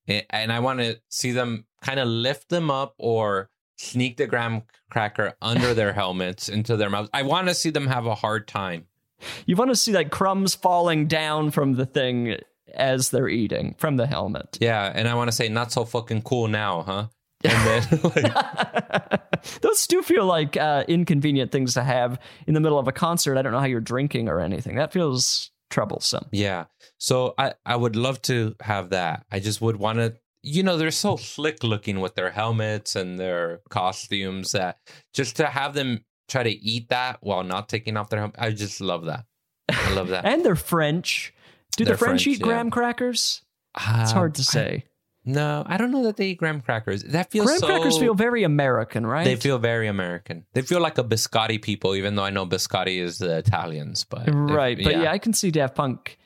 [0.08, 4.62] And I want to see them kind of lift them up or sneak the graham
[4.90, 7.10] cracker under their helmets into their mouths.
[7.14, 8.86] I want to see them have a hard time.
[9.46, 12.36] You want to see like crumbs falling down from the thing
[12.74, 14.58] as they're eating from the helmet.
[14.60, 17.06] Yeah, and I want to say not so fucking cool now, huh?
[17.44, 19.22] And then like,
[19.62, 23.36] Those do feel like uh, inconvenient things to have in the middle of a concert.
[23.36, 24.76] I don't know how you're drinking or anything.
[24.76, 26.26] That feels troublesome.
[26.30, 26.66] Yeah.
[26.98, 29.26] So I, I would love to have that.
[29.32, 33.18] I just would want to, you know, they're so slick looking with their helmets and
[33.18, 34.78] their costumes that
[35.14, 38.50] just to have them try to eat that while not taking off their helmet, I
[38.50, 39.24] just love that.
[39.68, 40.24] I love that.
[40.32, 41.34] And they're French.
[41.76, 42.44] Do the French, French, eat yeah.
[42.44, 43.42] graham crackers?
[43.76, 44.84] It's hard to Uh, say.
[45.24, 47.02] no, I don't know that they eat graham crackers.
[47.04, 49.24] That feels graham so, crackers feel very American, right?
[49.24, 50.44] They feel very American.
[50.52, 54.04] They feel like a biscotti people, even though I know biscotti is the Italians.
[54.04, 54.76] But if- right.
[54.82, 55.10] But yeah.
[55.12, 56.18] I can see Daft Punk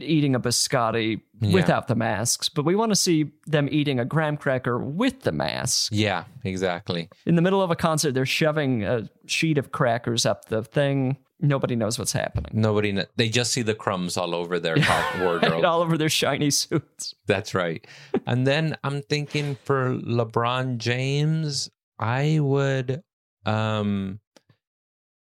[0.00, 1.52] eating a biscotti Yeah.
[1.54, 5.30] without the masks, but we want to see them eating a graham cracker with the
[5.30, 5.92] mask.
[5.94, 7.08] yeah, exactly.
[7.26, 11.18] In the middle of a concert, they're shoving a sheet of crackers up the thing.
[11.40, 12.52] Nobody knows what's happening.
[12.54, 14.76] Nobody, kn- they just see the crumbs all over their
[15.20, 15.64] wardrobe.
[15.64, 17.14] all over their shiny suits.
[17.26, 17.84] That's right.
[18.26, 23.02] and then I'm thinking for LeBron James, I would
[23.46, 24.20] um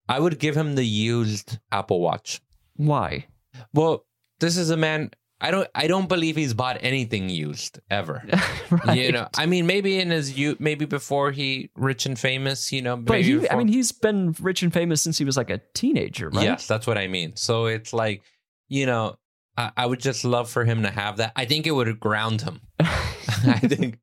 [0.09, 2.41] I would give him the used Apple Watch.
[2.77, 3.27] Why?
[3.73, 4.05] Well,
[4.41, 5.11] this is a man
[5.43, 8.23] I don't I don't believe he's bought anything used ever.
[8.71, 8.99] right.
[8.99, 12.81] You know, I mean maybe in his youth maybe before he rich and famous, you
[12.81, 15.37] know, but maybe he, I before- mean, he's been rich and famous since he was
[15.37, 16.45] like a teenager, right?
[16.45, 17.35] Yes, that's what I mean.
[17.37, 18.23] So it's like,
[18.69, 19.17] you know,
[19.57, 21.33] I, I would just love for him to have that.
[21.37, 22.61] I think it would ground him.
[22.81, 23.99] I think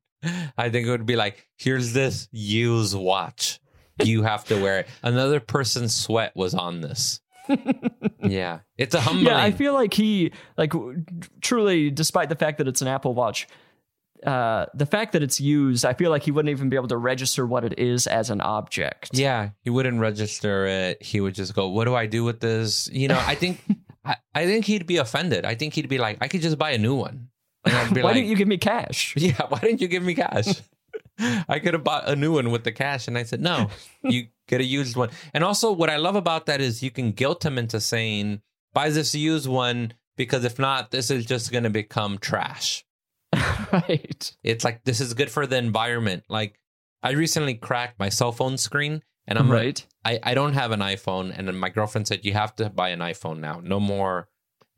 [0.58, 3.58] I think it would be like, here's this used watch.
[4.02, 4.88] You have to wear it.
[5.02, 7.20] Another person's sweat was on this.
[8.22, 8.60] Yeah.
[8.76, 9.26] It's a humbling.
[9.26, 10.72] Yeah, I feel like he, like,
[11.40, 13.46] truly, despite the fact that it's an Apple Watch,
[14.26, 16.96] uh, the fact that it's used, I feel like he wouldn't even be able to
[16.96, 19.10] register what it is as an object.
[19.12, 21.02] Yeah, he wouldn't register it.
[21.02, 23.60] He would just go, "What do I do with this?" You know, I think,
[24.04, 25.44] I, I think he'd be offended.
[25.44, 27.28] I think he'd be like, "I could just buy a new one."
[27.64, 29.14] And I'd be Why like, didn't you give me cash?
[29.18, 30.60] "Yeah, why didn't you give me cash?"
[31.48, 33.68] I could have bought a new one with the cash, and I said, "No,
[34.02, 37.12] you get a used one." And also, what I love about that is you can
[37.12, 38.42] guilt him into saying,
[38.72, 42.84] "Buy this used one," because if not, this is just going to become trash.
[43.72, 44.36] right.
[44.42, 46.24] It's like this is good for the environment.
[46.28, 46.58] Like
[47.02, 49.86] I recently cracked my cell phone screen and I'm like, right.
[50.04, 52.90] I, I don't have an iPhone and then my girlfriend said you have to buy
[52.90, 53.60] an iPhone now.
[53.62, 54.28] No more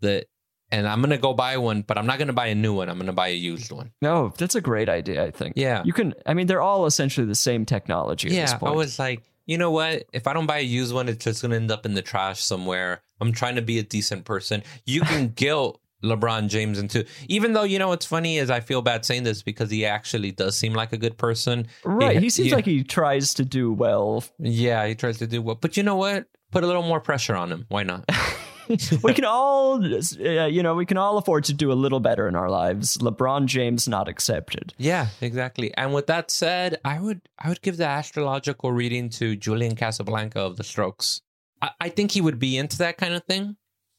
[0.01, 0.27] the
[0.73, 2.89] and I'm gonna go buy one, but I'm not gonna buy a new one.
[2.89, 3.93] I'm gonna buy a used one.
[4.01, 5.55] No, that's a great idea, I think.
[5.57, 5.83] Yeah.
[5.85, 8.69] You can, I mean, they're all essentially the same technology at this yeah.
[8.69, 10.05] I was like, you know what?
[10.13, 12.43] If I don't buy a used one, it's just gonna end up in the trash
[12.43, 13.03] somewhere.
[13.21, 14.63] I'm trying to be a decent person.
[14.87, 18.83] You can guilt LeBron James into even though you know what's funny is I feel
[18.83, 21.69] bad saying this because he actually does seem like a good person.
[21.85, 22.15] right.
[22.15, 24.25] Yeah, He seems like he tries to do well.
[24.39, 25.55] Yeah, he tries to do well.
[25.55, 26.27] But you know what?
[26.51, 27.67] Put a little more pressure on him.
[27.69, 28.05] Why not?
[29.03, 32.29] we can all, uh, you know, we can all afford to do a little better
[32.29, 32.97] in our lives.
[32.99, 34.75] LeBron James not accepted.
[34.79, 35.73] yeah, exactly.
[35.77, 40.41] And with that said, I would I would give the astrological reading to Julian Casablanca
[40.41, 41.21] of the Strokes.
[41.61, 43.57] I, I think he would be into that kind of thing.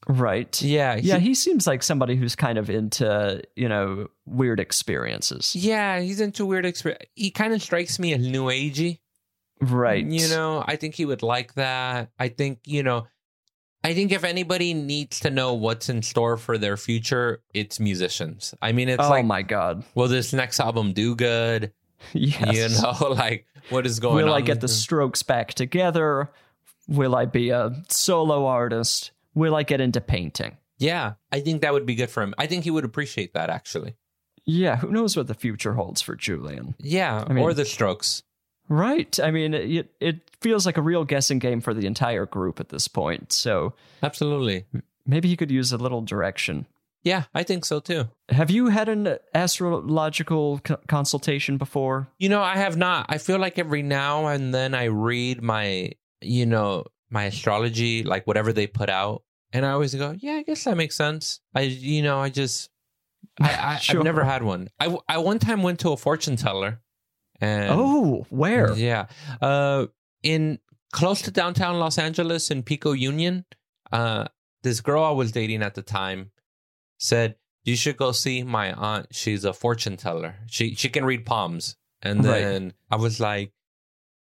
[0.08, 0.62] Right.
[0.62, 5.56] Yeah, Yeah, he seems like somebody who's kind of into, you know, weird experiences.
[5.56, 7.06] yeah, he's into weird experience.
[7.16, 9.00] He kind of strikes me as new agey.
[9.62, 10.06] Right.
[10.06, 12.10] You know, I think he would like that.
[12.20, 13.08] I think, you know,
[13.84, 18.56] I think if anybody needs to know what's in store for their future, it's musicians.
[18.62, 19.84] I mean, it's oh like, my God.
[19.94, 21.74] will this next album do good?
[22.14, 22.54] Yes.
[22.54, 24.30] You know, like what is going Will on?
[24.30, 26.32] Will I get the strokes back together?
[26.88, 29.12] Will I be a solo artist?
[29.34, 30.58] Will I get into painting?
[30.78, 32.34] Yeah, I think that would be good for him.
[32.38, 33.96] I think he would appreciate that actually.
[34.46, 36.76] Yeah, who knows what the future holds for Julian?
[36.80, 38.24] Yeah, mean- or the Strokes.
[38.70, 39.20] Right.
[39.20, 42.70] I mean, it, it feels like a real guessing game for the entire group at
[42.70, 43.32] this point.
[43.34, 44.66] So Absolutely.
[45.06, 46.66] maybe he could use a little direction.
[47.04, 48.08] Yeah, I think so too.
[48.30, 52.08] Have you had an astrological co- consultation before?
[52.18, 53.08] You know, I have not.
[53.10, 55.92] I feel like every now and then I read my,
[56.22, 60.44] you know, my astrology, like whatever they put out, and I always go, "Yeah, I
[60.44, 62.70] guess that makes sense." I, you know, I just,
[63.40, 64.00] I, I Sure.
[64.00, 64.70] I've never had one.
[64.80, 66.80] I, I one time went to a fortune teller,
[67.42, 68.74] and oh, where?
[68.74, 69.06] Yeah.
[69.42, 69.88] Uh
[70.24, 70.60] in
[70.92, 73.46] close to downtown Los Angeles in Pico Union,
[73.92, 74.28] uh
[74.64, 76.32] this girl I was dating at the time
[76.98, 79.08] said, "You should go see my aunt.
[79.12, 80.36] She's a fortune teller.
[80.48, 82.42] She she can read palms." And Right.
[82.42, 83.52] then I was like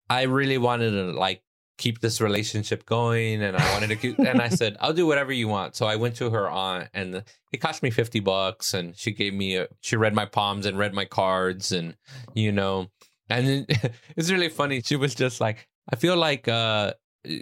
[0.10, 1.42] I really wanted to like
[1.78, 5.34] keep this relationship going and I wanted to keep and I said, "I'll do whatever
[5.34, 8.96] you want." So I went to her aunt and it cost me 50 bucks and
[8.96, 11.96] she gave me a she read my palms and read my cards and
[12.34, 12.88] you know
[13.30, 13.66] and
[14.16, 14.82] it's really funny.
[14.82, 16.94] She was just like, I feel like uh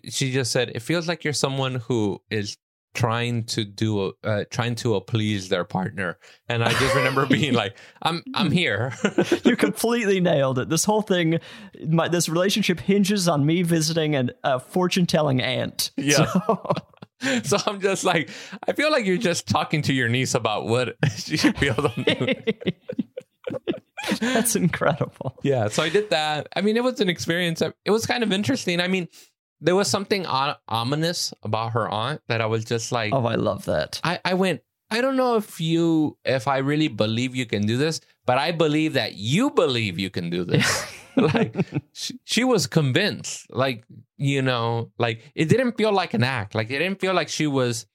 [0.09, 2.57] she just said, it feels like you're someone who is
[2.93, 6.17] trying to do uh trying to please their partner.
[6.47, 8.93] And I just remember being like, I'm I'm here.
[9.43, 10.69] you completely nailed it.
[10.69, 11.39] This whole thing,
[11.87, 15.91] my, this relationship hinges on me visiting an, a fortune telling aunt.
[15.97, 16.25] Yeah.
[16.25, 16.73] So-
[17.45, 18.29] so I'm just like,
[18.67, 21.79] I feel like you're just talking to your niece about what she feels.
[21.79, 22.05] On
[24.19, 25.37] that's incredible.
[25.43, 26.47] yeah, so I did that.
[26.55, 27.61] I mean, it was an experience.
[27.61, 28.81] It was kind of interesting.
[28.81, 29.07] I mean,
[29.63, 33.65] there was something ominous about her aunt that I was just like, Oh, I love
[33.65, 33.99] that.
[34.03, 34.61] I, I went,
[34.91, 38.51] I don't know if you, if I really believe you can do this, but I
[38.51, 40.85] believe that you believe you can do this.
[41.15, 41.55] like
[41.93, 43.85] she, she was convinced, like,
[44.17, 46.55] you know, like it didn't feel like an act.
[46.55, 47.85] Like it didn't feel like she was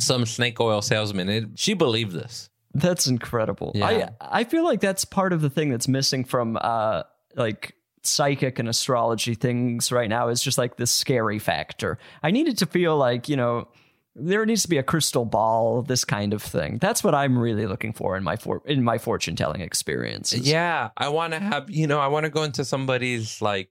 [0.00, 1.28] some snake oil salesman.
[1.28, 2.48] It, she believed this.
[2.72, 3.72] That's incredible.
[3.74, 4.10] Yeah.
[4.20, 7.02] I I feel like that's part of the thing that's missing from uh
[7.34, 11.98] like psychic and astrology things right now is just like this scary factor.
[12.22, 13.68] I needed to feel like, you know,
[14.14, 16.78] there needs to be a crystal ball, this kind of thing.
[16.78, 20.48] That's what I'm really looking for in my for in my fortune telling experiences.
[20.48, 23.70] Yeah, I want to have, you know, I want to go into somebody's like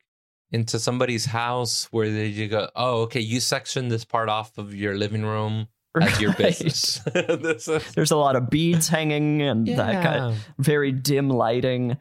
[0.52, 4.74] into somebody's house where they you go, oh, okay, you section this part off of
[4.74, 5.68] your living room
[6.02, 6.38] as your Right.
[6.38, 7.02] business.
[7.16, 11.98] is, There's a lot of beads hanging and that kind of very dim lighting.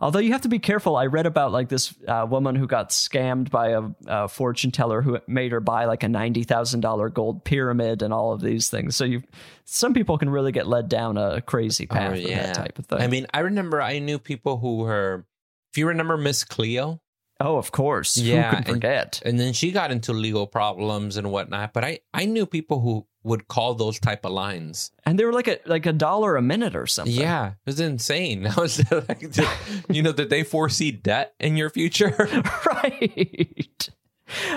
[0.00, 0.96] Although you have to be careful.
[0.96, 5.02] I read about like this uh, woman who got scammed by a, a fortune teller
[5.02, 8.70] who made her buy like a ninety thousand dollar gold pyramid and all of these
[8.70, 8.94] things.
[8.94, 9.22] So you,
[9.64, 13.00] some people can really get led down a crazy path with that type of thing.
[13.00, 15.26] Oh, I mean, I remember I knew people who were.
[15.72, 17.00] If you remember Miss Cleo,
[17.40, 18.16] Oh, of course.
[18.16, 19.22] Yeah, Who and- can forget?
[19.24, 21.72] and then she got into legal problems and whatnot.
[21.72, 24.90] But I I knew people who would call those type of lines.
[25.04, 27.14] And they were like a like a dollar a minute or something.
[27.14, 28.46] Yeah, it was insane.
[28.56, 29.22] I was like,
[29.88, 32.10] you know, did they foresee debt in your future?
[32.66, 33.88] right.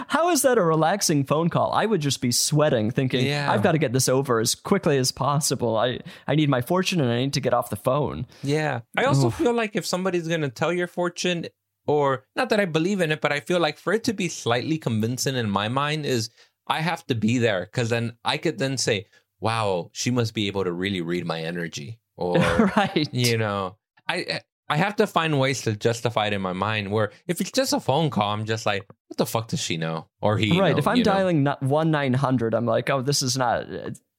[0.07, 1.71] How is that a relaxing phone call?
[1.71, 3.49] I would just be sweating, thinking, Yeah.
[3.49, 5.77] I've got to get this over as quickly as possible.
[5.77, 8.27] I, I need my fortune and I need to get off the phone.
[8.43, 8.81] Yeah.
[8.97, 11.45] I also feel like if somebody's going to tell your fortune,
[11.87, 14.29] or not that I believe in it, but I feel like for it to be
[14.29, 16.29] slightly convincing in my mind is
[16.67, 19.07] I have to be there because then I could then say,
[19.39, 21.99] wow, she must be able to really read my energy.
[22.17, 22.37] Or,
[22.77, 23.07] right.
[23.11, 23.77] you know,
[24.07, 24.41] I.
[24.69, 26.91] I have to find ways to justify it in my mind.
[26.91, 29.75] Where if it's just a phone call, I'm just like, "What the fuck does she
[29.75, 30.71] know?" Or he, right.
[30.71, 31.03] know, if I'm know?
[31.03, 33.65] dialing one nine hundred, I'm like, oh, this is not.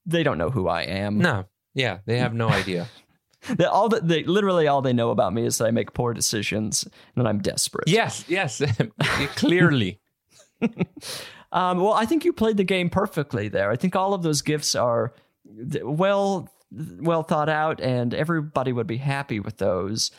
[0.05, 1.17] They don't know who I am.
[1.19, 2.87] no, yeah, they have no idea.
[3.57, 6.15] They, all that they literally all they know about me is that I make poor
[6.15, 7.89] decisions and that I'm desperate.
[7.89, 8.63] yes, yes,
[9.37, 10.01] clearly.
[11.53, 13.71] Um, well, I think you played the game perfectly there.
[13.71, 15.13] I think all of those gifts are
[15.83, 16.49] well
[17.01, 20.11] well thought out, and everybody would be happy with those.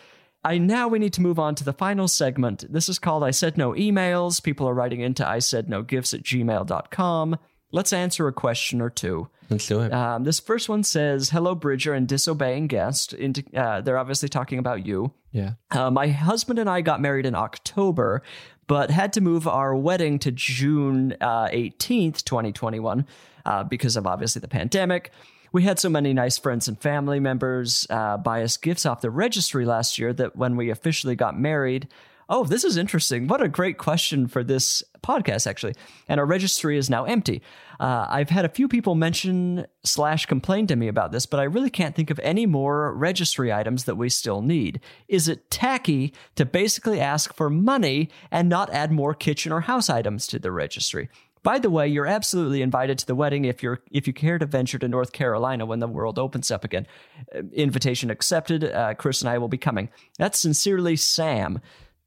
[0.44, 2.72] I now we need to move on to the final segment.
[2.72, 4.44] This is called I Said No Emails.
[4.44, 7.38] People are writing into I Said No Gifts at gmail.com.
[7.74, 9.28] Let's answer a question or two.
[9.50, 9.92] Let's do it.
[9.92, 13.14] Um, this first one says, Hello, Bridger and disobeying guest.
[13.14, 15.12] Into, uh, they're obviously talking about you.
[15.32, 15.54] yeah.
[15.72, 18.22] Uh, my husband and I got married in October,
[18.68, 23.08] but had to move our wedding to June uh, 18th, 2021,
[23.46, 25.12] uh, because of obviously the pandemic.
[25.52, 29.10] We had so many nice friends and family members uh, buy us gifts off the
[29.10, 31.88] registry last year that when we officially got married,
[32.30, 33.28] oh, this is interesting.
[33.28, 35.76] What a great question for this podcast, actually.
[36.08, 37.42] And our registry is now empty.
[37.80, 41.44] Uh, I've had a few people mention slash complain to me about this, but I
[41.44, 44.80] really can't think of any more registry items that we still need.
[45.08, 49.90] Is it tacky to basically ask for money and not add more kitchen or house
[49.90, 51.10] items to the registry?
[51.44, 54.46] By the way, you're absolutely invited to the wedding if you're if you care to
[54.46, 56.88] venture to North Carolina when the world opens up again.
[57.36, 58.64] Uh, Invitation accepted.
[58.64, 59.90] Uh, Chris and I will be coming.
[60.18, 61.60] That's sincerely Sam.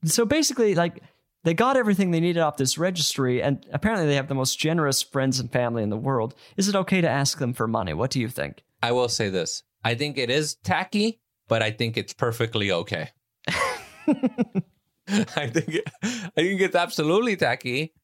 [0.04, 1.02] So basically, like
[1.44, 5.02] they got everything they needed off this registry, and apparently they have the most generous
[5.02, 6.34] friends and family in the world.
[6.56, 7.94] Is it okay to ask them for money?
[7.94, 8.64] What do you think?
[8.82, 9.62] I will say this.
[9.84, 13.10] I think it is tacky, but I think it's perfectly okay.
[13.48, 17.94] I think I think it's absolutely tacky,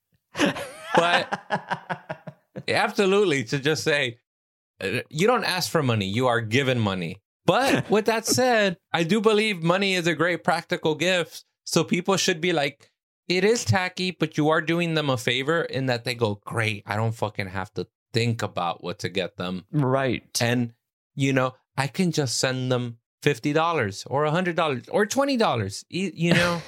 [0.94, 1.40] but
[2.68, 4.18] absolutely to just say
[4.80, 7.20] uh, you don't ask for money, you are given money.
[7.44, 11.44] But with that said, I do believe money is a great practical gift.
[11.64, 12.90] So people should be like,
[13.28, 16.82] it is tacky, but you are doing them a favor in that they go, great.
[16.86, 19.64] I don't fucking have to think about what to get them.
[19.70, 20.24] Right.
[20.40, 20.74] And,
[21.14, 25.84] you know, I can just send them $50 or $100 or $20.
[25.88, 26.62] You know,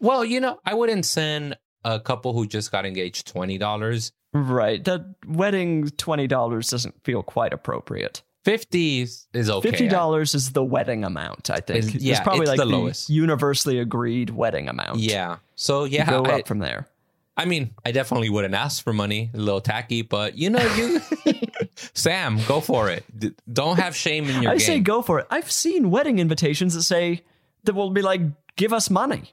[0.00, 4.12] well, you know, I wouldn't send a couple who just got engaged $20.
[4.34, 4.82] Right.
[4.82, 8.22] The wedding twenty dollars doesn't feel quite appropriate.
[8.44, 9.70] 50 is okay.
[9.70, 11.48] Fifty dollars is the wedding amount.
[11.50, 11.94] I think.
[11.94, 13.08] It's yeah, probably it's like the lowest.
[13.08, 14.98] universally agreed wedding amount.
[14.98, 15.36] Yeah.
[15.54, 16.88] So, yeah, Go I, up from there.
[17.36, 21.00] I mean, I definitely wouldn't ask for money, a little tacky, but you know, you,
[21.94, 23.04] Sam, go for it.
[23.18, 24.66] D- don't have shame in your I game.
[24.66, 25.26] say go for it.
[25.30, 27.22] I've seen wedding invitations that say
[27.64, 28.20] that will be like,
[28.56, 29.32] give us money.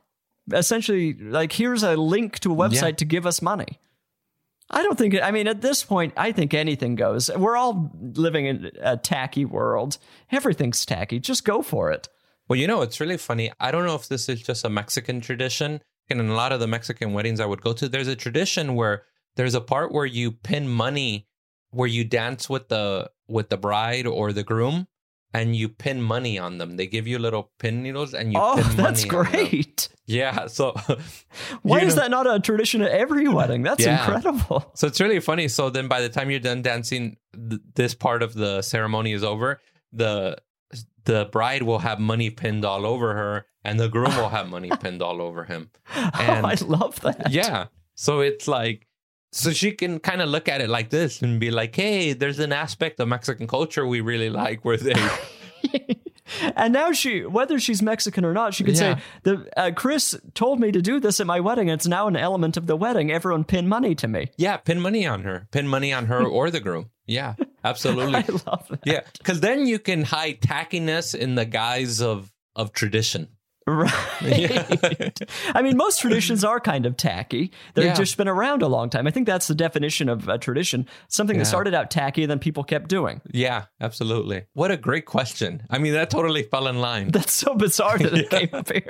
[0.54, 2.92] Essentially, like here's a link to a website Yeah.
[2.92, 3.80] to give us money.
[4.72, 5.16] I don't think.
[5.22, 7.30] I mean, at this point, I think anything goes.
[7.36, 9.98] We're all living in a tacky world.
[10.32, 11.20] Everything's tacky.
[11.20, 12.08] Just go for it.
[12.48, 13.52] Well, you know, it's really funny.
[13.60, 15.82] I don't know if this is just a Mexican tradition.
[16.10, 18.76] And in a lot of the Mexican weddings I would go to, there's a tradition
[18.76, 19.04] where
[19.36, 21.28] there's a part where you pin money,
[21.72, 24.88] where you dance with the with the bride or the groom,
[25.34, 26.78] and you pin money on them.
[26.78, 29.18] They give you little pin needles, and you oh, pin that's money.
[29.18, 29.32] on them.
[29.32, 29.90] great.
[30.10, 30.48] Yeah.
[30.48, 30.74] So
[31.62, 33.62] Why is know- that not a tradition at every wedding?
[33.64, 34.04] That's Yeah.
[34.06, 34.72] incredible.
[34.76, 35.48] So it's really funny.
[35.48, 39.24] So then by the time you're done dancing, th- this part of the ceremony is
[39.24, 39.62] over.
[39.94, 40.38] The
[41.06, 44.70] the bride will have money pinned all over her, and the groom will have money
[44.82, 45.70] pinned all over him.
[45.96, 47.32] Oh, and- oh, I love that.
[47.32, 47.68] Yeah.
[47.96, 48.88] So it's like,
[49.32, 52.40] so she can kind of look at it like this and be like, hey, there's
[52.40, 54.94] an aspect of Mexican culture we really like where they,
[56.56, 58.96] and now she, whether she's Mexican or not, she could Yeah.
[58.98, 61.70] say, "The uh, Chris told me to do this at my wedding.
[61.70, 63.12] It's now an element of the wedding.
[63.12, 66.50] Everyone pin money to me." yeah, pin money on her, pin money on her or
[66.52, 66.90] the groom.
[67.08, 68.16] Yeah, absolutely.
[68.18, 68.80] I love that.
[68.86, 69.02] Yeah.
[69.24, 73.30] Cause then you can hide tackiness in the guise of, of tradition.
[73.70, 73.94] Right.
[74.22, 75.10] Yeah.
[75.54, 77.52] I mean, most traditions are kind of tacky.
[77.76, 77.94] They've Yeah.
[77.94, 79.06] just been around a long time.
[79.06, 80.88] I think that's the definition of a tradition.
[81.08, 81.44] Something Yeah.
[81.44, 83.22] that started out tacky, then people kept doing.
[83.32, 84.46] Yeah, absolutely.
[84.54, 85.62] What a great question.
[85.70, 87.08] I mean, that totally fell in line.
[87.12, 88.90] That's so bizarre that it came up here.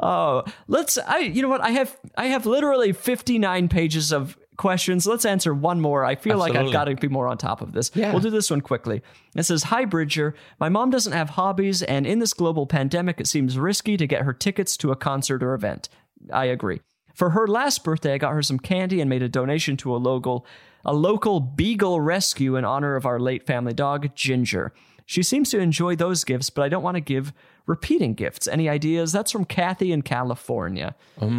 [0.00, 0.98] oh, let's.
[0.98, 1.18] I.
[1.18, 1.60] You know what?
[1.60, 1.96] I have.
[2.16, 5.06] I have literally fifty nine pages of questions.
[5.06, 6.04] Let's answer one more.
[6.04, 7.90] I feel like I've got to be more on top of this.
[7.94, 8.12] Yeah.
[8.12, 9.02] We'll do this one quickly.
[9.34, 13.26] It says, "Hi Bridger, my mom doesn't have hobbies, and in this global pandemic, it
[13.26, 15.88] seems risky to get her tickets to a concert or event."
[16.32, 16.80] I agree.
[17.14, 19.98] For her last birthday, I got her some candy and made a donation to a
[19.98, 20.46] local
[20.84, 24.72] a local beagle rescue in honor of our late family dog, Ginger.
[25.06, 27.32] She seems to enjoy those gifts, but I don't want to give
[27.66, 28.46] repeating gifts.
[28.46, 29.12] Any ideas?
[29.12, 30.94] That's from Kathy in California.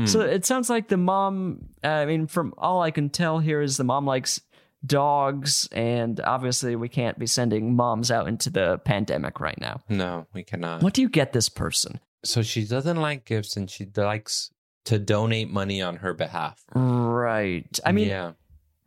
[0.06, 3.62] So it sounds like the mom, uh, I mean, from all I can tell here
[3.62, 4.42] is the mom likes
[4.86, 9.82] dogs, and obviously we can't be sending moms out into the pandemic right now.
[9.90, 10.84] No, we cannot.
[10.84, 12.00] What do you get this person?
[12.24, 14.52] So she doesn't like gifts and she likes
[14.86, 16.64] to donate money on her behalf.
[16.74, 17.80] Right.
[17.86, 18.32] I mean, yeah.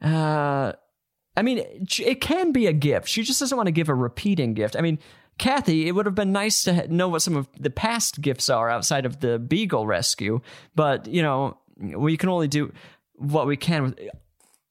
[0.02, 0.72] Uh,
[1.36, 1.58] I mean,
[1.98, 3.08] it can be a gift.
[3.08, 4.76] She just doesn't want to give a repeating gift.
[4.76, 4.98] I mean,
[5.38, 8.68] Kathy, it would have been nice to know what some of the past gifts are
[8.68, 10.40] outside of the Beagle rescue,
[10.74, 12.72] but you know, we can only do
[13.14, 13.98] what we can with.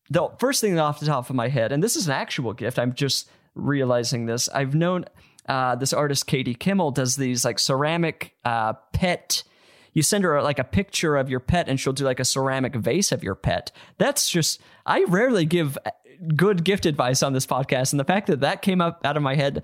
[0.09, 2.79] The first thing off the top of my head, and this is an actual gift.
[2.79, 4.47] I'm just realizing this.
[4.49, 5.05] I've known
[5.49, 9.43] uh, this artist Katie Kimmel does these like ceramic uh, pet
[9.97, 12.75] you send her like a picture of your pet and she'll do like a ceramic
[12.75, 13.71] vase of your pet.
[13.97, 15.75] That's just, I rarely give
[16.35, 17.93] good gift advice on this podcast.
[17.93, 19.63] And the fact that that came up out of my head,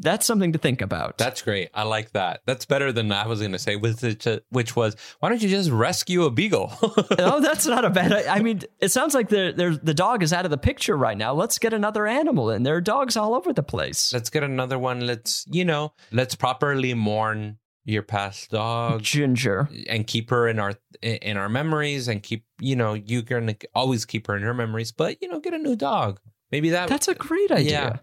[0.00, 1.18] that's something to think about.
[1.18, 1.70] That's great.
[1.74, 2.40] I like that.
[2.46, 4.02] That's better than I was going to say, which,
[4.50, 6.72] which was, why don't you just rescue a beagle?
[6.82, 8.12] oh, that's not a bad.
[8.26, 11.16] I mean, it sounds like the the the dog is out of the picture right
[11.16, 11.32] now.
[11.32, 12.62] Let's get another animal in.
[12.62, 14.12] There are dogs all over the place.
[14.12, 15.06] let's get another one.
[15.06, 19.68] Let's, you know, let's properly mourn your past dog Ginger.
[19.88, 23.56] and keep her in our in our memories and keep, you know, you're going to
[23.74, 26.20] always keep her in her memories, but, you know, get a new dog.
[26.50, 27.70] Maybe that That's a great idea.
[27.70, 27.96] Yeah.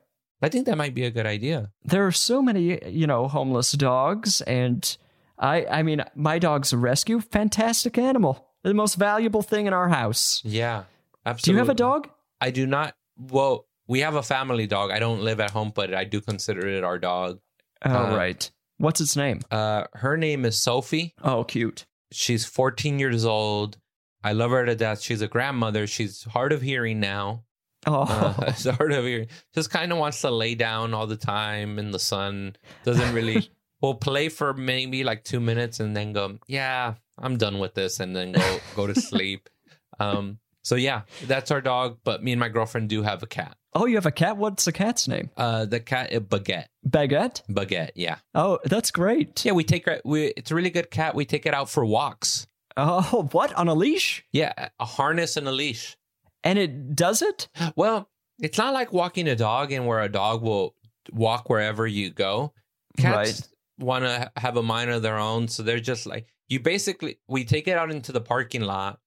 [0.43, 1.71] I think that might be a good idea.
[1.85, 4.97] there are so many you know homeless dogs and
[5.39, 8.33] i i mean my dog's a rescue fantastic animal
[8.63, 10.83] the most valuable thing in our house Yeah.
[11.25, 11.45] Absolutely.
[11.47, 12.09] Do you have a dog
[12.41, 12.93] I do not.
[13.17, 14.91] Well, we have a family dog.
[14.91, 17.39] I don't live at home, but I do consider it our dog.
[17.85, 21.13] oh Uh, right what's its name Uh, her name is Sophie.
[21.23, 23.77] oh cute She's 14 years old.
[24.23, 25.01] I love her to death.
[25.01, 25.87] She's a grandmother.
[25.87, 27.43] She's hard of hearing now.
[27.85, 29.27] Oh Uh, she's hard of hearing.
[29.53, 32.55] Just kind of wants to lay down all the time in the sun.
[32.83, 33.49] Doesn't really.
[33.81, 37.99] will play for maybe like two minutes and then go, yeah, I'm done with this,
[37.99, 39.49] and then go go to sleep.
[39.99, 40.39] Um.
[40.63, 41.99] So yeah, that's our dog.
[42.03, 43.55] But me and my girlfriend do have a cat.
[43.75, 46.65] oh you have a cat what's the cat's name Uh, the cat is Baguette.
[46.87, 48.17] baguette Baguette, yeah.
[48.33, 49.99] oh that's great Yeah, we take her.
[50.05, 51.13] We, it's a really good cat.
[51.15, 52.47] We take it out for walks.
[52.77, 55.95] oh what on a leash Yeah, a harness and a leash.
[56.43, 60.41] And it does it Well, it's not like walking a dog and where a dog
[60.41, 60.75] will
[61.11, 62.53] walk wherever you go.
[62.97, 66.59] Cats want to have a mind of their own, so they're just like you.
[66.59, 68.99] Basically, we take it out into the parking lot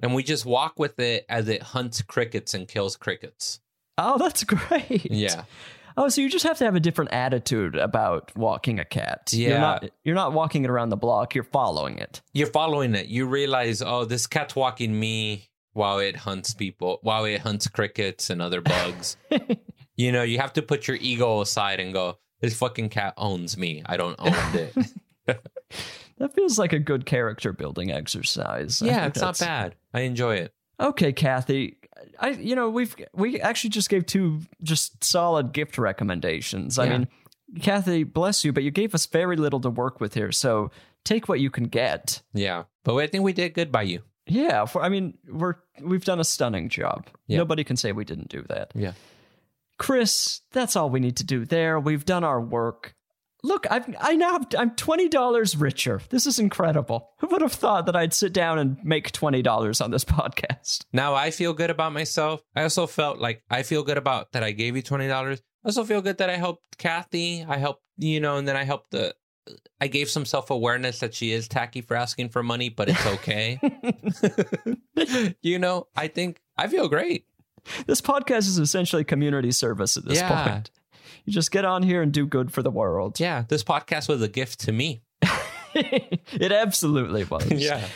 [0.00, 3.60] and we just walk with it as it hunts crickets and kills crickets.
[3.98, 5.44] oh that's great Yeah,
[5.96, 9.30] Oh, so you just have to have a different attitude about walking a cat.
[9.32, 9.60] You're Yeah.
[9.60, 12.20] not, you're not walking it around the block, you're following it.
[12.32, 13.06] you're following it.
[13.06, 18.30] You realize, oh, this cat's walking me while it hunts people, while it hunts crickets
[18.30, 19.16] and other bugs.
[19.96, 23.56] you know, you have to put your ego aside and go, this fucking cat owns
[23.56, 23.82] me.
[23.86, 24.32] I don't own
[25.26, 25.40] it.
[26.18, 28.80] That feels like a good character building exercise.
[28.80, 29.74] Yeah, it's not bad.
[29.92, 30.54] I enjoy it.
[30.78, 31.76] Okay, Kathy.
[32.20, 36.78] I you know, we've we actually just gave two just solid gift recommendations.
[36.78, 37.08] I mean,
[37.60, 40.30] Kathy, bless you, but you gave us very little to work with here.
[40.30, 40.70] So
[41.04, 42.22] take what you can get.
[42.32, 44.02] Yeah, but I think we did good by you.
[44.26, 47.06] Yeah, for I mean, we're we've done a stunning job.
[47.26, 47.38] Yeah.
[47.38, 48.72] Nobody can say we didn't do that.
[48.74, 48.92] Yeah.
[49.78, 51.78] Chris, that's all we need to do there.
[51.80, 52.94] We've done our work.
[53.42, 56.00] Look, I've I now have, I'm twenty dollars richer.
[56.08, 57.10] This is incredible.
[57.18, 60.84] Who would have thought that I'd sit down and make twenty dollars on this podcast?
[60.92, 62.40] Now I feel good about myself.
[62.56, 65.42] I also felt like I feel good about that I gave you twenty dollars.
[65.64, 67.44] I also feel good that I helped Kathy.
[67.46, 69.14] I helped you know, and then I helped the.
[69.80, 73.06] I gave some self awareness that she is tacky for asking for money, but it's
[73.06, 73.60] okay.
[75.42, 77.26] you know, I think I feel great.
[77.86, 80.48] This podcast is essentially community service at this Yeah.
[80.48, 80.70] point.
[81.24, 83.18] You just get on here and do good for the world.
[83.18, 85.02] Yeah, this podcast was a gift to me.
[85.74, 87.50] it absolutely was.
[87.50, 87.86] Yeah.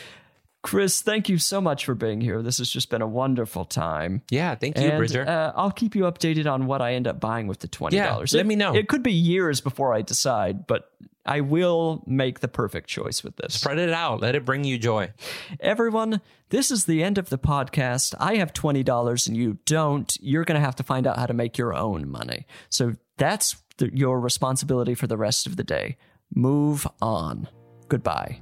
[0.61, 2.41] Chris, thank you so much for being here.
[2.41, 4.21] This has just been a wonderful time.
[4.29, 5.25] Yeah, thank you, and Bridger.
[5.27, 8.33] uh, I'll keep you updated on what I end up buying with the twenty dollars.
[8.33, 8.75] Yeah, let me know.
[8.75, 10.91] It could be years before I decide, but
[11.25, 13.53] I will make the perfect choice with this.
[13.53, 14.19] Spread it out.
[14.19, 15.13] Let it bring you joy.
[15.61, 18.13] Everyone, this is the end of the podcast.
[18.19, 20.13] I have twenty dollars and you don't.
[20.19, 22.45] You're going to have to find out how to make your own money.
[22.69, 25.95] So that's the, your responsibility for the rest of the day.
[26.33, 27.47] Move on.
[27.87, 28.41] Goodbye.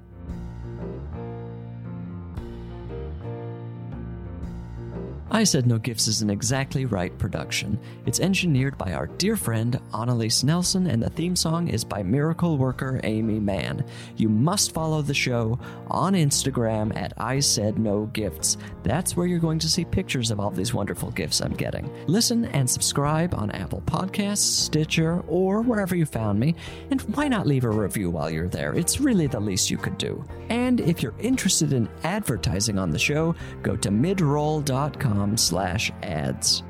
[5.30, 7.78] I Said No Gifts is an exactly right production.
[8.05, 12.57] It's engineered by our dear friend Annalise Nelson, and the theme song is by miracle
[12.57, 13.86] worker Aimee Mann.
[14.15, 15.59] You must follow the show
[15.91, 18.55] on Instagram at I Said No Gifts.
[18.84, 21.91] That's where you're going to see pictures of all these wonderful gifts I'm getting.
[22.07, 26.55] Listen and subscribe on Apple Podcasts, Stitcher, or wherever you found me.
[26.89, 28.73] And why not leave a review while you're there?
[28.75, 30.23] It's really the least you could do.
[30.47, 36.63] And if you're interested in advertising on the show, go to midroll.com slash ads.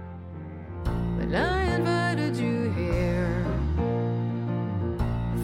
[1.17, 3.45] When I invited you here,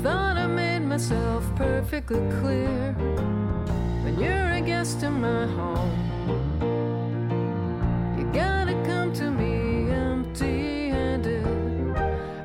[0.03, 2.93] thought I made myself perfectly clear.
[4.03, 5.91] When you're a guest in my home,
[8.17, 11.45] you gotta come to me empty handed.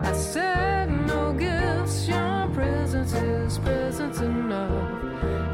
[0.00, 5.02] I said no gifts, your presence is presence enough.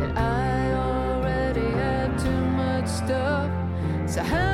[0.03, 3.51] And I already had too much stuff.
[4.07, 4.54] So how